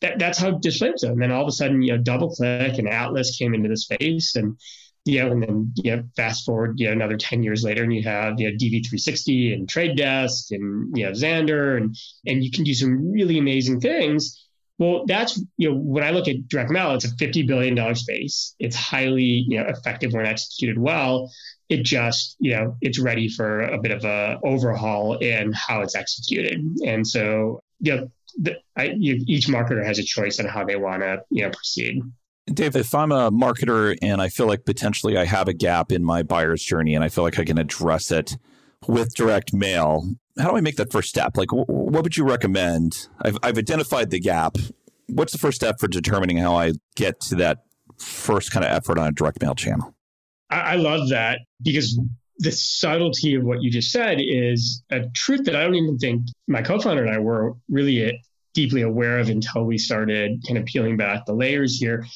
That, 0.00 0.18
that's 0.18 0.38
how 0.38 0.52
display 0.52 0.90
was. 0.90 1.02
And 1.02 1.20
then 1.20 1.32
all 1.32 1.42
of 1.42 1.48
a 1.48 1.52
sudden, 1.52 1.82
you 1.82 1.92
know, 1.92 1.98
double 1.98 2.30
click 2.30 2.78
and 2.78 2.88
Atlas 2.88 3.36
came 3.38 3.54
into 3.54 3.70
the 3.70 3.78
space 3.78 4.36
and, 4.36 4.58
you 5.06 5.22
know, 5.22 5.32
and 5.32 5.42
then, 5.42 5.72
you 5.76 5.96
know, 5.96 6.02
fast 6.16 6.44
forward, 6.44 6.74
you 6.78 6.86
know, 6.86 6.92
another 6.92 7.16
10 7.16 7.42
years 7.42 7.64
later 7.64 7.82
and 7.82 7.94
you 7.94 8.02
have, 8.02 8.38
you 8.38 8.50
know, 8.50 8.56
DV360 8.56 9.54
and 9.54 9.68
Trade 9.68 9.96
Desk 9.96 10.50
and, 10.50 10.96
you 10.96 11.06
know, 11.06 11.12
Xandr 11.12 11.78
and, 11.78 11.96
and 12.26 12.44
you 12.44 12.50
can 12.50 12.64
do 12.64 12.74
some 12.74 13.10
really 13.10 13.38
amazing 13.38 13.80
things 13.80 14.45
well, 14.78 15.04
that's 15.06 15.42
you 15.56 15.70
know 15.70 15.76
when 15.76 16.04
I 16.04 16.10
look 16.10 16.28
at 16.28 16.48
direct 16.48 16.70
mail, 16.70 16.92
it's 16.94 17.04
a 17.04 17.14
fifty 17.16 17.42
billion 17.42 17.74
dollar 17.74 17.94
space. 17.94 18.54
It's 18.58 18.76
highly 18.76 19.44
you 19.48 19.58
know 19.58 19.66
effective 19.68 20.12
when 20.12 20.26
executed 20.26 20.78
well. 20.78 21.30
It 21.68 21.82
just 21.82 22.36
you 22.38 22.54
know 22.54 22.76
it's 22.80 22.98
ready 22.98 23.28
for 23.28 23.62
a 23.62 23.78
bit 23.78 23.92
of 23.92 24.04
a 24.04 24.38
overhaul 24.44 25.18
in 25.18 25.52
how 25.52 25.80
it's 25.80 25.94
executed. 25.94 26.62
And 26.84 27.06
so 27.06 27.60
you 27.80 27.96
know 27.96 28.10
the, 28.38 28.56
I, 28.76 28.94
you, 28.96 29.24
each 29.26 29.46
marketer 29.46 29.84
has 29.84 29.98
a 29.98 30.04
choice 30.04 30.38
on 30.40 30.46
how 30.46 30.64
they 30.64 30.76
want 30.76 31.02
to 31.02 31.22
you 31.30 31.44
know 31.44 31.50
proceed. 31.50 32.02
Dave, 32.46 32.76
if 32.76 32.94
I'm 32.94 33.10
a 33.10 33.30
marketer 33.30 33.96
and 34.02 34.20
I 34.22 34.28
feel 34.28 34.46
like 34.46 34.64
potentially 34.64 35.16
I 35.16 35.24
have 35.24 35.48
a 35.48 35.52
gap 35.52 35.90
in 35.90 36.04
my 36.04 36.22
buyer's 36.22 36.62
journey 36.62 36.94
and 36.94 37.02
I 37.02 37.08
feel 37.08 37.24
like 37.24 37.38
I 37.38 37.44
can 37.44 37.58
address 37.58 38.12
it 38.12 38.36
with 38.86 39.14
direct 39.14 39.52
mail, 39.52 40.04
how 40.38 40.50
do 40.50 40.56
I 40.56 40.60
make 40.60 40.76
that 40.76 40.92
first 40.92 41.08
step? 41.08 41.36
Like, 41.36 41.52
what 41.52 42.02
would 42.02 42.16
you 42.16 42.24
recommend? 42.24 43.08
I've, 43.22 43.38
I've 43.42 43.58
identified 43.58 44.10
the 44.10 44.20
gap. 44.20 44.56
What's 45.08 45.32
the 45.32 45.38
first 45.38 45.56
step 45.56 45.80
for 45.80 45.88
determining 45.88 46.38
how 46.38 46.56
I 46.56 46.72
get 46.94 47.20
to 47.22 47.36
that 47.36 47.64
first 47.98 48.50
kind 48.50 48.64
of 48.64 48.70
effort 48.70 48.98
on 48.98 49.08
a 49.08 49.12
direct 49.12 49.40
mail 49.40 49.54
channel? 49.54 49.94
I 50.50 50.76
love 50.76 51.08
that 51.08 51.40
because 51.62 51.98
the 52.38 52.52
subtlety 52.52 53.34
of 53.34 53.44
what 53.44 53.62
you 53.62 53.70
just 53.70 53.90
said 53.90 54.18
is 54.20 54.82
a 54.90 55.08
truth 55.14 55.44
that 55.44 55.56
I 55.56 55.64
don't 55.64 55.74
even 55.74 55.98
think 55.98 56.22
my 56.46 56.62
co-founder 56.62 57.02
and 57.02 57.12
I 57.12 57.18
were 57.18 57.54
really 57.68 58.02
eh, 58.04 58.12
deeply 58.54 58.82
aware 58.82 59.18
of 59.18 59.28
until 59.28 59.64
we 59.64 59.78
started 59.78 60.42
kind 60.46 60.58
of 60.58 60.64
peeling 60.66 60.96
back 60.96 61.26
the 61.26 61.32
layers 61.32 61.76
here. 61.78 62.06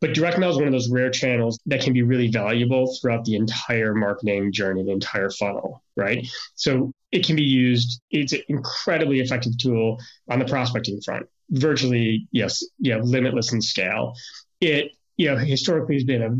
But 0.00 0.14
direct 0.14 0.38
mail 0.38 0.50
is 0.50 0.56
one 0.56 0.66
of 0.66 0.72
those 0.72 0.90
rare 0.90 1.10
channels 1.10 1.58
that 1.66 1.82
can 1.82 1.92
be 1.92 2.02
really 2.02 2.28
valuable 2.28 2.96
throughout 2.96 3.24
the 3.24 3.36
entire 3.36 3.94
marketing 3.94 4.52
journey, 4.52 4.82
the 4.82 4.92
entire 4.92 5.30
funnel, 5.30 5.82
right? 5.96 6.26
So 6.54 6.92
it 7.12 7.26
can 7.26 7.36
be 7.36 7.42
used, 7.42 8.00
it's 8.10 8.32
an 8.32 8.40
incredibly 8.48 9.20
effective 9.20 9.58
tool 9.58 9.98
on 10.28 10.38
the 10.38 10.46
prospecting 10.46 11.00
front, 11.02 11.26
virtually, 11.50 12.28
yes, 12.32 12.64
you 12.78 12.96
know, 12.96 13.02
limitless 13.02 13.52
in 13.52 13.60
scale. 13.60 14.14
It 14.60 14.92
you 15.20 15.26
know, 15.26 15.36
historically 15.36 15.96
has 15.96 16.04
been 16.04 16.22
a 16.22 16.30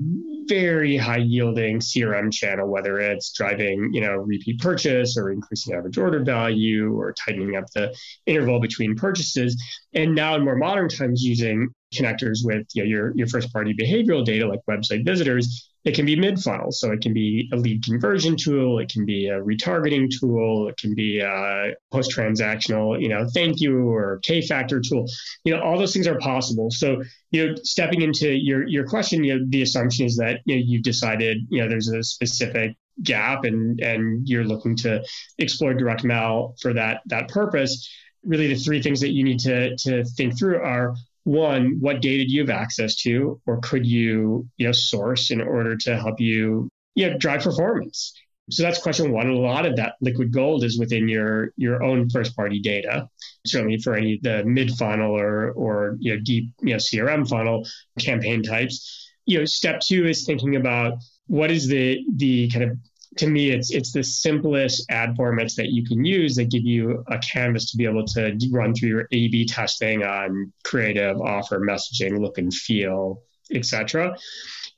very 0.49 0.97
high 0.97 1.19
yielding 1.19 1.81
CRM 1.81 2.33
channel, 2.33 2.67
whether 2.67 2.99
it's 2.99 3.31
driving, 3.31 3.91
you 3.93 4.01
know, 4.01 4.15
repeat 4.15 4.59
purchase 4.59 5.19
or 5.19 5.31
increasing 5.31 5.75
average 5.75 5.99
order 5.99 6.25
value 6.25 6.99
or 6.99 7.13
tightening 7.13 7.57
up 7.57 7.67
the 7.75 7.95
interval 8.25 8.59
between 8.59 8.97
purchases. 8.97 9.63
And 9.93 10.15
now 10.15 10.35
in 10.35 10.47
more 10.47 10.57
modern 10.57 10.89
times, 10.89 11.23
using 11.23 11.75
connectors 11.95 12.39
with 12.45 12.67
you 12.75 12.83
know, 12.83 12.89
your, 12.89 13.13
your 13.17 13.27
first 13.27 13.53
party 13.53 13.75
behavioral 13.75 14.25
data 14.25 14.47
like 14.47 14.61
website 14.69 15.05
visitors, 15.05 15.71
it 15.85 15.95
can 15.95 16.05
be 16.05 16.15
mid 16.15 16.39
funnel. 16.39 16.71
So 16.71 16.93
it 16.93 17.01
can 17.01 17.13
be 17.13 17.49
a 17.53 17.57
lead 17.57 17.85
conversion 17.85 18.37
tool, 18.37 18.79
it 18.79 18.91
can 18.91 19.05
be 19.05 19.29
a 19.29 19.41
retargeting 19.41 20.09
tool, 20.21 20.69
it 20.69 20.77
can 20.77 20.95
be 20.95 21.21
a 21.21 21.75
post 21.91 22.15
transactional, 22.15 23.01
you 23.01 23.09
know, 23.09 23.27
thank 23.33 23.61
you 23.61 23.89
or 23.89 24.21
K 24.23 24.43
factor 24.43 24.81
tool. 24.81 25.07
You 25.45 25.57
know, 25.57 25.63
all 25.63 25.79
those 25.79 25.93
things 25.93 26.07
are 26.07 26.19
possible. 26.19 26.71
So, 26.71 27.03
you 27.31 27.47
know, 27.47 27.55
stepping 27.63 28.03
into 28.03 28.31
your 28.31 28.67
your 28.69 28.87
question, 28.87 29.25
you 29.25 29.39
know, 29.39 29.47
the 29.49 29.63
assumption 29.63 30.07
is 30.07 30.17
that 30.17 30.41
you 30.45 30.57
know, 30.57 30.63
you've 30.65 30.83
decided, 30.83 31.39
you 31.49 31.63
know, 31.63 31.69
there's 31.69 31.89
a 31.89 32.03
specific 32.03 32.77
gap 33.03 33.45
and 33.45 33.81
and 33.81 34.29
you're 34.29 34.45
looking 34.45 34.77
to 34.77 35.03
explore 35.39 35.73
direct 35.73 36.05
mail 36.05 36.55
for 36.61 36.75
that 36.75 37.01
that 37.07 37.29
purpose 37.29 37.89
really 38.25 38.49
the 38.49 38.55
three 38.55 38.83
things 38.83 39.01
that 39.01 39.11
you 39.11 39.25
need 39.25 39.39
to 39.39 39.75
to 39.77 40.05
think 40.05 40.39
through 40.39 40.61
are 40.61 40.95
one 41.31 41.77
what 41.81 42.03
data 42.03 42.25
do 42.25 42.31
you 42.31 42.41
have 42.41 42.51
access 42.51 42.97
to 42.97 43.41
or 43.47 43.61
could 43.61 43.87
you 43.87 44.47
you 44.57 44.67
know 44.67 44.73
source 44.73 45.31
in 45.31 45.41
order 45.41 45.77
to 45.77 45.97
help 45.97 46.21
you 46.21 46.69
you 46.95 47.09
know 47.09 47.17
drive 47.19 47.43
performance 47.43 48.13
so 48.51 48.65
that's 48.65 48.83
question 48.83 49.13
one. 49.13 49.29
a 49.29 49.35
lot 49.35 49.65
of 49.65 49.77
that 49.77 49.95
liquid 50.01 50.33
gold 50.33 50.65
is 50.65 50.79
within 50.79 51.09
your 51.09 51.53
your 51.57 51.83
own 51.83 52.11
first 52.11 52.35
party 52.37 52.61
data. 52.61 53.09
Certainly 53.47 53.79
for 53.79 53.95
any 53.95 54.19
the 54.23 54.45
mid 54.45 54.73
funnel 54.73 55.17
or 55.17 55.53
or 55.53 55.97
you 56.01 56.15
know 56.15 56.21
deep 56.23 56.53
you 56.61 56.71
know 56.71 56.77
CRM 56.77 57.29
funnel 57.29 57.67
campaign 57.99 58.43
types. 58.43 59.09
You 59.25 59.39
know, 59.39 59.45
step 59.45 59.81
two 59.81 60.07
is 60.07 60.25
thinking 60.27 60.57
about 60.57 60.95
what 61.27 61.51
is 61.51 61.69
the 61.69 62.01
the 62.17 62.51
kind 62.51 62.65
of 62.65 62.79
to 63.17 63.27
me, 63.27 63.51
it's 63.51 63.73
it's 63.73 63.93
the 63.93 64.05
simplest 64.05 64.85
ad 64.91 65.17
formats 65.17 65.57
that 65.57 65.71
you 65.71 65.85
can 65.85 66.05
use 66.05 66.37
that 66.37 66.51
give 66.51 66.65
you 66.65 67.05
a 67.09 67.19
canvas 67.19 67.71
to 67.71 67.77
be 67.77 67.85
able 67.85 68.05
to 68.07 68.39
run 68.53 68.75
through 68.75 68.89
your 68.89 69.09
A/B 69.11 69.47
testing 69.47 70.05
on 70.05 70.53
creative, 70.65 71.21
offer, 71.21 71.59
messaging, 71.59 72.21
look 72.21 72.39
and 72.39 72.55
feel, 72.55 73.23
etc. 73.53 74.17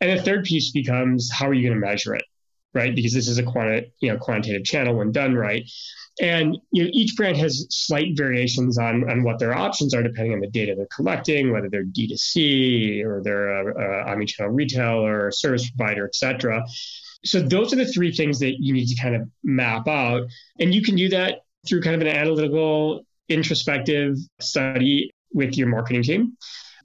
And 0.01 0.19
the 0.19 0.23
third 0.23 0.45
piece 0.45 0.71
becomes 0.71 1.31
how 1.31 1.49
are 1.49 1.55
you 1.55 1.69
going 1.69 1.79
to 1.79 1.87
measure 1.87 2.15
it, 2.15 2.25
right? 2.73 2.95
Because 2.95 3.13
this 3.13 3.29
is 3.29 3.39
a 3.39 3.43
quanti- 3.43 3.93
you 4.01 4.11
know 4.11 4.19
quantitative 4.19 4.65
channel 4.65 4.97
when 4.97 5.13
done 5.13 5.35
right. 5.35 5.71
And 6.21 6.57
you 6.71 6.85
know, 6.85 6.91
each 6.93 7.17
brand 7.17 7.37
has 7.37 7.67
slight 7.71 8.17
variations 8.17 8.79
on, 8.79 9.11
on 9.11 9.23
what 9.25 9.39
their 9.39 9.55
options 9.55 9.95
are 9.95 10.03
depending 10.03 10.35
on 10.35 10.41
the 10.41 10.47
data 10.47 10.75
they're 10.75 10.87
collecting, 10.95 11.53
whether 11.53 11.69
they're 11.71 11.85
D2C 11.85 13.05
or 13.05 13.23
they're 13.23 13.49
a, 13.49 14.11
a 14.11 14.15
omnichannel 14.15 14.55
retailer 14.55 15.27
or 15.27 15.31
service 15.31 15.71
provider, 15.71 16.07
et 16.07 16.15
cetera 16.15 16.65
so 17.25 17.41
those 17.41 17.73
are 17.73 17.77
the 17.77 17.87
three 17.87 18.13
things 18.13 18.39
that 18.41 18.57
you 18.59 18.73
need 18.73 18.87
to 18.87 19.01
kind 19.01 19.15
of 19.15 19.29
map 19.45 19.87
out. 19.89 20.27
And 20.59 20.75
you 20.75 20.83
can 20.83 20.97
do 20.97 21.09
that 21.11 21.41
through 21.67 21.83
kind 21.83 21.95
of 21.95 22.01
an 22.03 22.09
analytical, 22.09 23.05
introspective 23.29 24.17
study 24.41 25.11
with 25.33 25.57
your 25.57 25.69
marketing 25.69 26.03
team. 26.03 26.37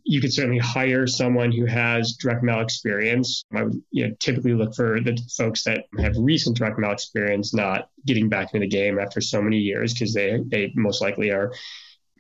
You 0.04 0.22
could 0.22 0.32
certainly 0.32 0.60
hire 0.60 1.06
someone 1.06 1.52
who 1.52 1.66
has 1.66 2.14
direct 2.14 2.44
mail 2.44 2.62
experience. 2.62 3.44
I 3.54 3.64
would 3.64 3.82
you 3.92 4.08
know, 4.08 4.16
typically 4.20 4.54
look 4.54 4.74
for 4.74 5.02
the 5.02 5.18
folks 5.36 5.64
that 5.64 5.86
have 6.00 6.14
recent 6.18 6.56
direct 6.56 6.80
mail 6.80 6.92
experience, 6.92 7.54
not 7.54 7.90
getting 8.06 8.30
back 8.30 8.54
into 8.54 8.66
the 8.66 8.70
game 8.70 9.00
after 9.00 9.20
so 9.20 9.42
many 9.42 9.58
years, 9.58 9.94
because 9.94 10.14
they, 10.14 10.40
they 10.46 10.72
most 10.76 11.02
likely 11.02 11.32
are 11.32 11.52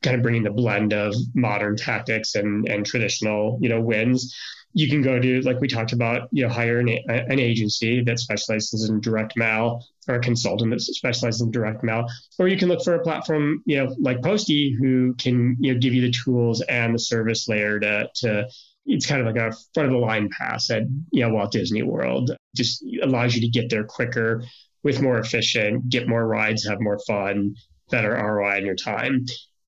kind 0.03 0.17
of 0.17 0.21
bringing 0.21 0.43
the 0.43 0.51
blend 0.51 0.91
of 0.91 1.15
modern 1.33 1.77
tactics 1.77 2.35
and, 2.35 2.67
and 2.67 2.85
traditional, 2.85 3.57
you 3.61 3.69
know, 3.69 3.79
wins 3.79 4.35
you 4.77 4.87
can 4.87 5.01
go 5.01 5.19
to 5.19 5.41
like 5.41 5.59
we 5.59 5.67
talked 5.67 5.91
about 5.91 6.29
you 6.31 6.43
know 6.43 6.53
hire 6.53 6.77
an, 6.77 6.87
an 7.09 7.39
agency 7.39 8.03
that 8.03 8.19
specializes 8.19 8.87
in 8.87 9.01
direct 9.01 9.35
mail 9.35 9.83
or 10.07 10.15
a 10.15 10.19
consultant 10.19 10.69
that 10.69 10.79
specializes 10.81 11.41
in 11.41 11.49
direct 11.49 11.83
mail. 11.83 12.05
Or 12.37 12.47
you 12.47 12.57
can 12.57 12.69
look 12.69 12.83
for 12.83 12.93
a 12.93 13.01
platform 13.01 13.63
you 13.65 13.77
know 13.77 13.95
like 13.99 14.21
Postie 14.21 14.77
who 14.79 15.15
can 15.15 15.57
you 15.59 15.73
know 15.73 15.79
give 15.79 15.95
you 15.95 16.03
the 16.03 16.11
tools 16.11 16.61
and 16.61 16.93
the 16.93 16.99
service 16.99 17.47
layer 17.47 17.79
to 17.79 18.07
to 18.17 18.47
it's 18.85 19.07
kind 19.07 19.19
of 19.19 19.25
like 19.25 19.35
a 19.35 19.55
front 19.73 19.87
of 19.87 19.93
the 19.93 19.99
line 19.99 20.29
pass 20.29 20.69
at 20.69 20.83
you 21.11 21.23
know 21.23 21.33
Walt 21.33 21.51
Disney 21.51 21.81
World. 21.81 22.37
Just 22.55 22.85
allows 23.01 23.33
you 23.33 23.41
to 23.41 23.49
get 23.49 23.71
there 23.71 23.83
quicker 23.83 24.43
with 24.83 25.01
more 25.01 25.17
efficient 25.17 25.89
get 25.89 26.07
more 26.07 26.27
rides 26.27 26.67
have 26.67 26.79
more 26.79 26.99
fun 27.07 27.55
better 27.89 28.11
ROI 28.11 28.57
in 28.59 28.65
your 28.65 28.75
time. 28.75 29.25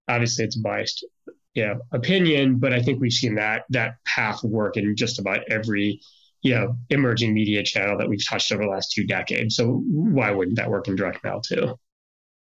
Obviously 0.08 0.46
it's 0.46 0.56
biased 0.56 1.04
you 1.54 1.66
know, 1.66 1.80
opinion, 1.92 2.58
but 2.58 2.74
I 2.74 2.82
think 2.82 3.02
we've 3.02 3.12
seen 3.12 3.36
that 3.36 3.64
that 3.70 3.96
path 4.06 4.44
work 4.44 4.78
in 4.78 4.96
just 4.96 5.20
about 5.20 5.42
every 5.50 6.00
you 6.42 6.56
know 6.56 6.76
emerging 6.90 7.34
media 7.34 7.64
channel 7.64 7.98
that 7.98 8.08
we've 8.08 8.26
touched 8.28 8.52
over 8.52 8.64
the 8.64 8.70
last 8.70 8.92
two 8.92 9.06
decades. 9.06 9.56
So 9.56 9.84
why 9.88 10.32
wouldn't 10.32 10.58
that 10.58 10.70
work 10.70 10.88
in 10.88 10.96
direct 10.96 11.24
mail 11.24 11.42
too? 11.42 11.76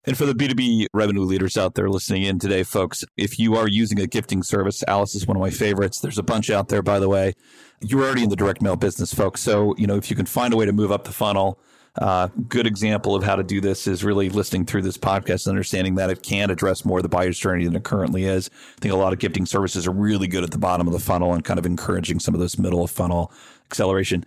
And 0.08 0.18
for 0.18 0.26
the 0.26 0.34
B2B 0.34 0.88
revenue 0.94 1.24
leaders 1.24 1.58
out 1.58 1.76
there 1.76 1.90
listening 1.90 2.24
in 2.24 2.40
today, 2.40 2.64
folks, 2.64 3.04
if 3.18 3.38
you 3.38 3.56
are 3.58 3.68
using 3.68 4.00
a 4.00 4.08
gifting 4.08 4.42
service, 4.42 4.82
Alyce 4.88 5.16
is 5.16 5.28
one 5.28 5.36
of 5.36 5.42
my 5.42 5.50
favorites. 5.50 6.00
There's 6.00 6.18
a 6.18 6.24
bunch 6.24 6.50
out 6.50 6.70
there, 6.70 6.82
by 6.82 7.00
the 7.00 7.10
way. 7.10 7.34
You're 7.82 8.04
already 8.04 8.24
in 8.24 8.30
the 8.30 8.38
direct 8.38 8.62
mail 8.62 8.78
business, 8.78 9.14
folks. 9.14 9.42
So, 9.42 9.76
you 9.78 9.86
know, 9.86 9.98
if 9.98 10.10
you 10.10 10.16
can 10.16 10.26
find 10.26 10.54
a 10.54 10.58
way 10.58 10.66
to 10.66 10.72
move 10.72 10.94
up 10.94 11.04
the 11.04 11.12
funnel, 11.12 11.60
uh, 11.98 12.28
good 12.48 12.68
example 12.68 13.16
of 13.16 13.24
how 13.24 13.36
to 13.36 13.44
do 13.44 13.60
this 13.60 13.88
is 13.88 14.04
really 14.04 14.30
listening 14.30 14.66
through 14.66 14.84
this 14.84 14.98
podcast 14.98 15.46
and 15.46 15.52
understanding 15.52 15.96
that 15.96 16.10
it 16.10 16.22
can 16.22 16.50
address 16.50 16.86
more 16.86 17.00
of 17.00 17.04
the 17.04 17.10
buyer's 17.10 17.40
journey 17.40 17.66
than 17.66 17.76
it 17.76 17.84
currently 17.84 18.26
is. 18.26 18.50
I 18.78 18.82
think 18.82 18.94
a 18.94 18.98
lot 18.98 19.14
of 19.14 19.20
gifting 19.20 19.46
services 19.46 19.88
are 19.88 19.92
really 19.92 20.28
good 20.28 20.44
at 20.44 20.52
the 20.52 20.58
bottom 20.58 20.88
of 20.88 20.94
the 20.94 21.00
funnel 21.00 21.34
and 21.34 21.44
kind 21.44 21.58
of 21.58 21.66
encouraging 21.66 22.20
some 22.20 22.34
of 22.34 22.40
this 22.40 22.60
middle 22.60 22.84
of 22.84 22.92
funnel 22.92 23.32
acceleration. 23.66 24.26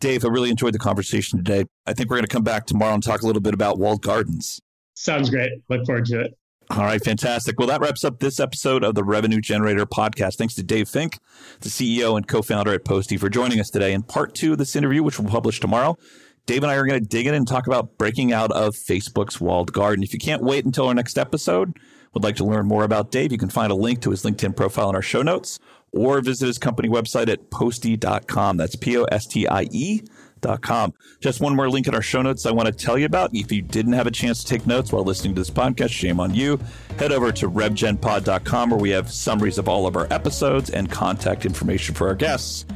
Dave, 0.00 0.24
I 0.24 0.28
really 0.28 0.50
enjoyed 0.50 0.74
the 0.74 0.80
conversation 0.80 1.38
today. 1.38 1.64
I 1.86 1.92
think 1.92 2.10
we're 2.10 2.16
going 2.16 2.26
to 2.26 2.32
come 2.32 2.42
back 2.42 2.66
tomorrow 2.66 2.94
and 2.94 3.02
talk 3.02 3.22
a 3.22 3.26
little 3.26 3.42
bit 3.42 3.54
about 3.54 3.78
walled 3.78 4.02
gardens. 4.02 4.60
Sounds 4.94 5.30
great. 5.30 5.52
Look 5.68 5.86
forward 5.86 6.06
to 6.06 6.22
it. 6.22 6.36
All 6.70 6.84
right, 6.84 7.02
fantastic. 7.02 7.58
Well, 7.58 7.68
that 7.68 7.80
wraps 7.80 8.02
up 8.02 8.18
this 8.18 8.40
episode 8.40 8.82
of 8.82 8.94
the 8.94 9.04
Revenue 9.04 9.40
Generator 9.40 9.84
podcast. 9.84 10.36
Thanks 10.36 10.54
to 10.54 10.62
Dave 10.62 10.88
Fink, 10.88 11.18
the 11.60 11.68
CEO 11.68 12.16
and 12.16 12.26
co 12.26 12.40
founder 12.40 12.72
at 12.72 12.84
Postie, 12.84 13.16
for 13.16 13.28
joining 13.28 13.60
us 13.60 13.68
today. 13.68 13.92
In 13.92 14.02
part 14.02 14.34
two 14.34 14.52
of 14.52 14.58
this 14.58 14.74
interview, 14.74 15.02
which 15.02 15.18
we'll 15.18 15.30
publish 15.30 15.60
tomorrow, 15.60 15.98
Dave 16.46 16.62
and 16.62 16.72
I 16.72 16.74
are 16.74 16.86
going 16.86 17.00
to 17.00 17.08
dig 17.08 17.26
in 17.26 17.34
and 17.34 17.46
talk 17.46 17.66
about 17.66 17.96
breaking 17.98 18.32
out 18.32 18.50
of 18.50 18.74
Facebook's 18.74 19.40
walled 19.40 19.72
garden. 19.72 20.02
If 20.02 20.12
you 20.12 20.18
can't 20.18 20.42
wait 20.42 20.64
until 20.64 20.88
our 20.88 20.94
next 20.94 21.16
episode, 21.16 21.78
would 22.14 22.24
like 22.24 22.36
to 22.36 22.44
learn 22.44 22.66
more 22.66 22.84
about 22.84 23.10
Dave, 23.10 23.32
you 23.32 23.38
can 23.38 23.48
find 23.48 23.72
a 23.72 23.76
link 23.76 24.02
to 24.02 24.10
his 24.10 24.22
LinkedIn 24.22 24.56
profile 24.56 24.90
in 24.90 24.96
our 24.96 25.02
show 25.02 25.22
notes 25.22 25.58
or 25.92 26.20
visit 26.20 26.46
his 26.46 26.58
company 26.58 26.88
website 26.88 27.28
at 27.28 27.50
postie.com. 27.50 28.56
That's 28.56 28.76
P 28.76 28.98
O 28.98 29.04
S 29.04 29.26
T 29.26 29.46
I 29.46 29.68
E. 29.70 30.02
Dot 30.40 30.60
com. 30.60 30.92
Just 31.20 31.40
one 31.40 31.54
more 31.54 31.70
link 31.70 31.86
in 31.86 31.94
our 31.94 32.02
show 32.02 32.20
notes 32.20 32.46
I 32.46 32.50
want 32.50 32.66
to 32.66 32.72
tell 32.72 32.98
you 32.98 33.06
about. 33.06 33.30
If 33.32 33.52
you 33.52 33.62
didn't 33.62 33.92
have 33.92 34.08
a 34.08 34.10
chance 34.10 34.42
to 34.42 34.50
take 34.50 34.66
notes 34.66 34.92
while 34.92 35.04
listening 35.04 35.36
to 35.36 35.40
this 35.40 35.50
podcast, 35.50 35.90
shame 35.90 36.18
on 36.18 36.34
you. 36.34 36.58
Head 36.98 37.12
over 37.12 37.30
to 37.30 37.48
revgenpod.com 37.48 38.70
where 38.70 38.80
we 38.80 38.90
have 38.90 39.08
summaries 39.08 39.58
of 39.58 39.68
all 39.68 39.86
of 39.86 39.94
our 39.94 40.12
episodes 40.12 40.70
and 40.70 40.90
contact 40.90 41.46
information 41.46 41.94
for 41.94 42.08
our 42.08 42.16
guests. 42.16 42.66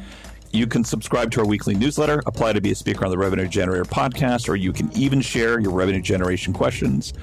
You 0.51 0.65
can 0.65 0.83
subscribe 0.83 1.31
to 1.31 1.41
our 1.41 1.45
weekly 1.45 1.75
newsletter, 1.75 2.21
apply 2.25 2.53
to 2.53 2.61
be 2.61 2.71
a 2.71 2.75
speaker 2.75 3.03
on 3.03 3.11
the 3.11 3.17
Revenue 3.17 3.47
Generator 3.47 3.83
podcast, 3.83 4.47
or 4.47 4.55
you 4.55 4.71
can 4.71 4.91
even 4.97 5.19
share 5.19 5.59
your 5.59 5.71
revenue 5.71 6.01
generation 6.01 6.53
questions, 6.53 7.13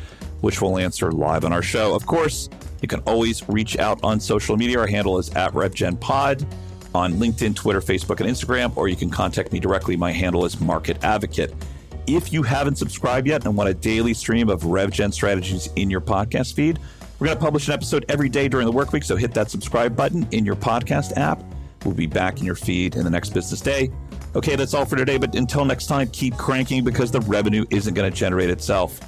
which 0.43 0.61
we'll 0.61 0.79
answer 0.79 1.11
live 1.11 1.45
on 1.45 1.53
our 1.53 1.63
show. 1.63 1.95
Of 1.95 2.07
course, 2.07 2.51
you 2.83 2.89
can 2.89 3.01
always 3.01 3.49
reach 3.49 3.79
out 3.79 3.99
on 4.05 4.21
social 4.21 4.57
media. 4.59 4.79
Our 4.79 4.87
handle 4.87 5.19
is 5.19 5.31
at 5.31 5.53
RevGenPod 5.53 6.47
on 6.95 7.15
LinkedIn, 7.15 7.57
Twitter, 7.57 7.81
Facebook, 7.81 8.21
and 8.21 8.29
Instagram, 8.29 8.77
or 8.77 8.89
you 8.89 8.97
can 8.97 9.09
contact 9.09 9.53
me 9.53 9.59
directly. 9.59 9.97
My 9.97 10.13
handle 10.13 10.45
is 10.45 10.61
Market 10.61 11.03
Advocate. 11.03 11.55
If 12.07 12.31
you 12.31 12.43
haven't 12.43 12.77
subscribed 12.77 13.27
yet 13.27 13.47
and 13.47 13.57
want 13.57 13.71
a 13.71 13.75
daily 13.75 14.13
stream 14.13 14.51
of 14.51 14.63
RevGen 14.63 15.15
strategies 15.15 15.71
in 15.77 15.89
your 15.89 16.03
podcast 16.03 16.55
feed, 16.55 16.79
we're 17.19 17.29
going 17.29 17.39
to 17.39 17.43
publish 17.43 17.69
an 17.69 17.75
episode 17.75 18.05
every 18.11 18.29
day 18.29 18.49
during 18.49 18.67
the 18.67 18.73
work 18.73 18.93
week, 18.93 19.03
so 19.03 19.17
hit 19.17 19.33
that 19.33 19.51
subscribe 19.51 19.97
button 19.97 20.29
in 20.31 20.45
your 20.45 20.57
podcast 20.57 21.17
app 21.17 21.43
will 21.85 21.93
be 21.93 22.07
back 22.07 22.39
in 22.39 22.45
your 22.45 22.55
feed 22.55 22.97
in 22.97 23.05
the 23.05 23.11
next 23.11 23.31
business 23.31 23.61
day. 23.61 23.91
Okay, 24.35 24.57
that's 24.57 24.75
all 24.75 24.85
for 24.85 24.97
today. 24.97 25.17
But 25.17 25.35
until 25.35 25.65
next 25.65 25.87
time, 25.87 26.09
keep 26.09 26.37
cranking 26.37 26.85
because 26.85 27.11
the 27.11 27.21
revenue 27.21 27.65
isn't 27.71 27.95
going 27.95 28.11
to 28.11 28.17
generate 28.17 28.51
itself. 28.51 29.01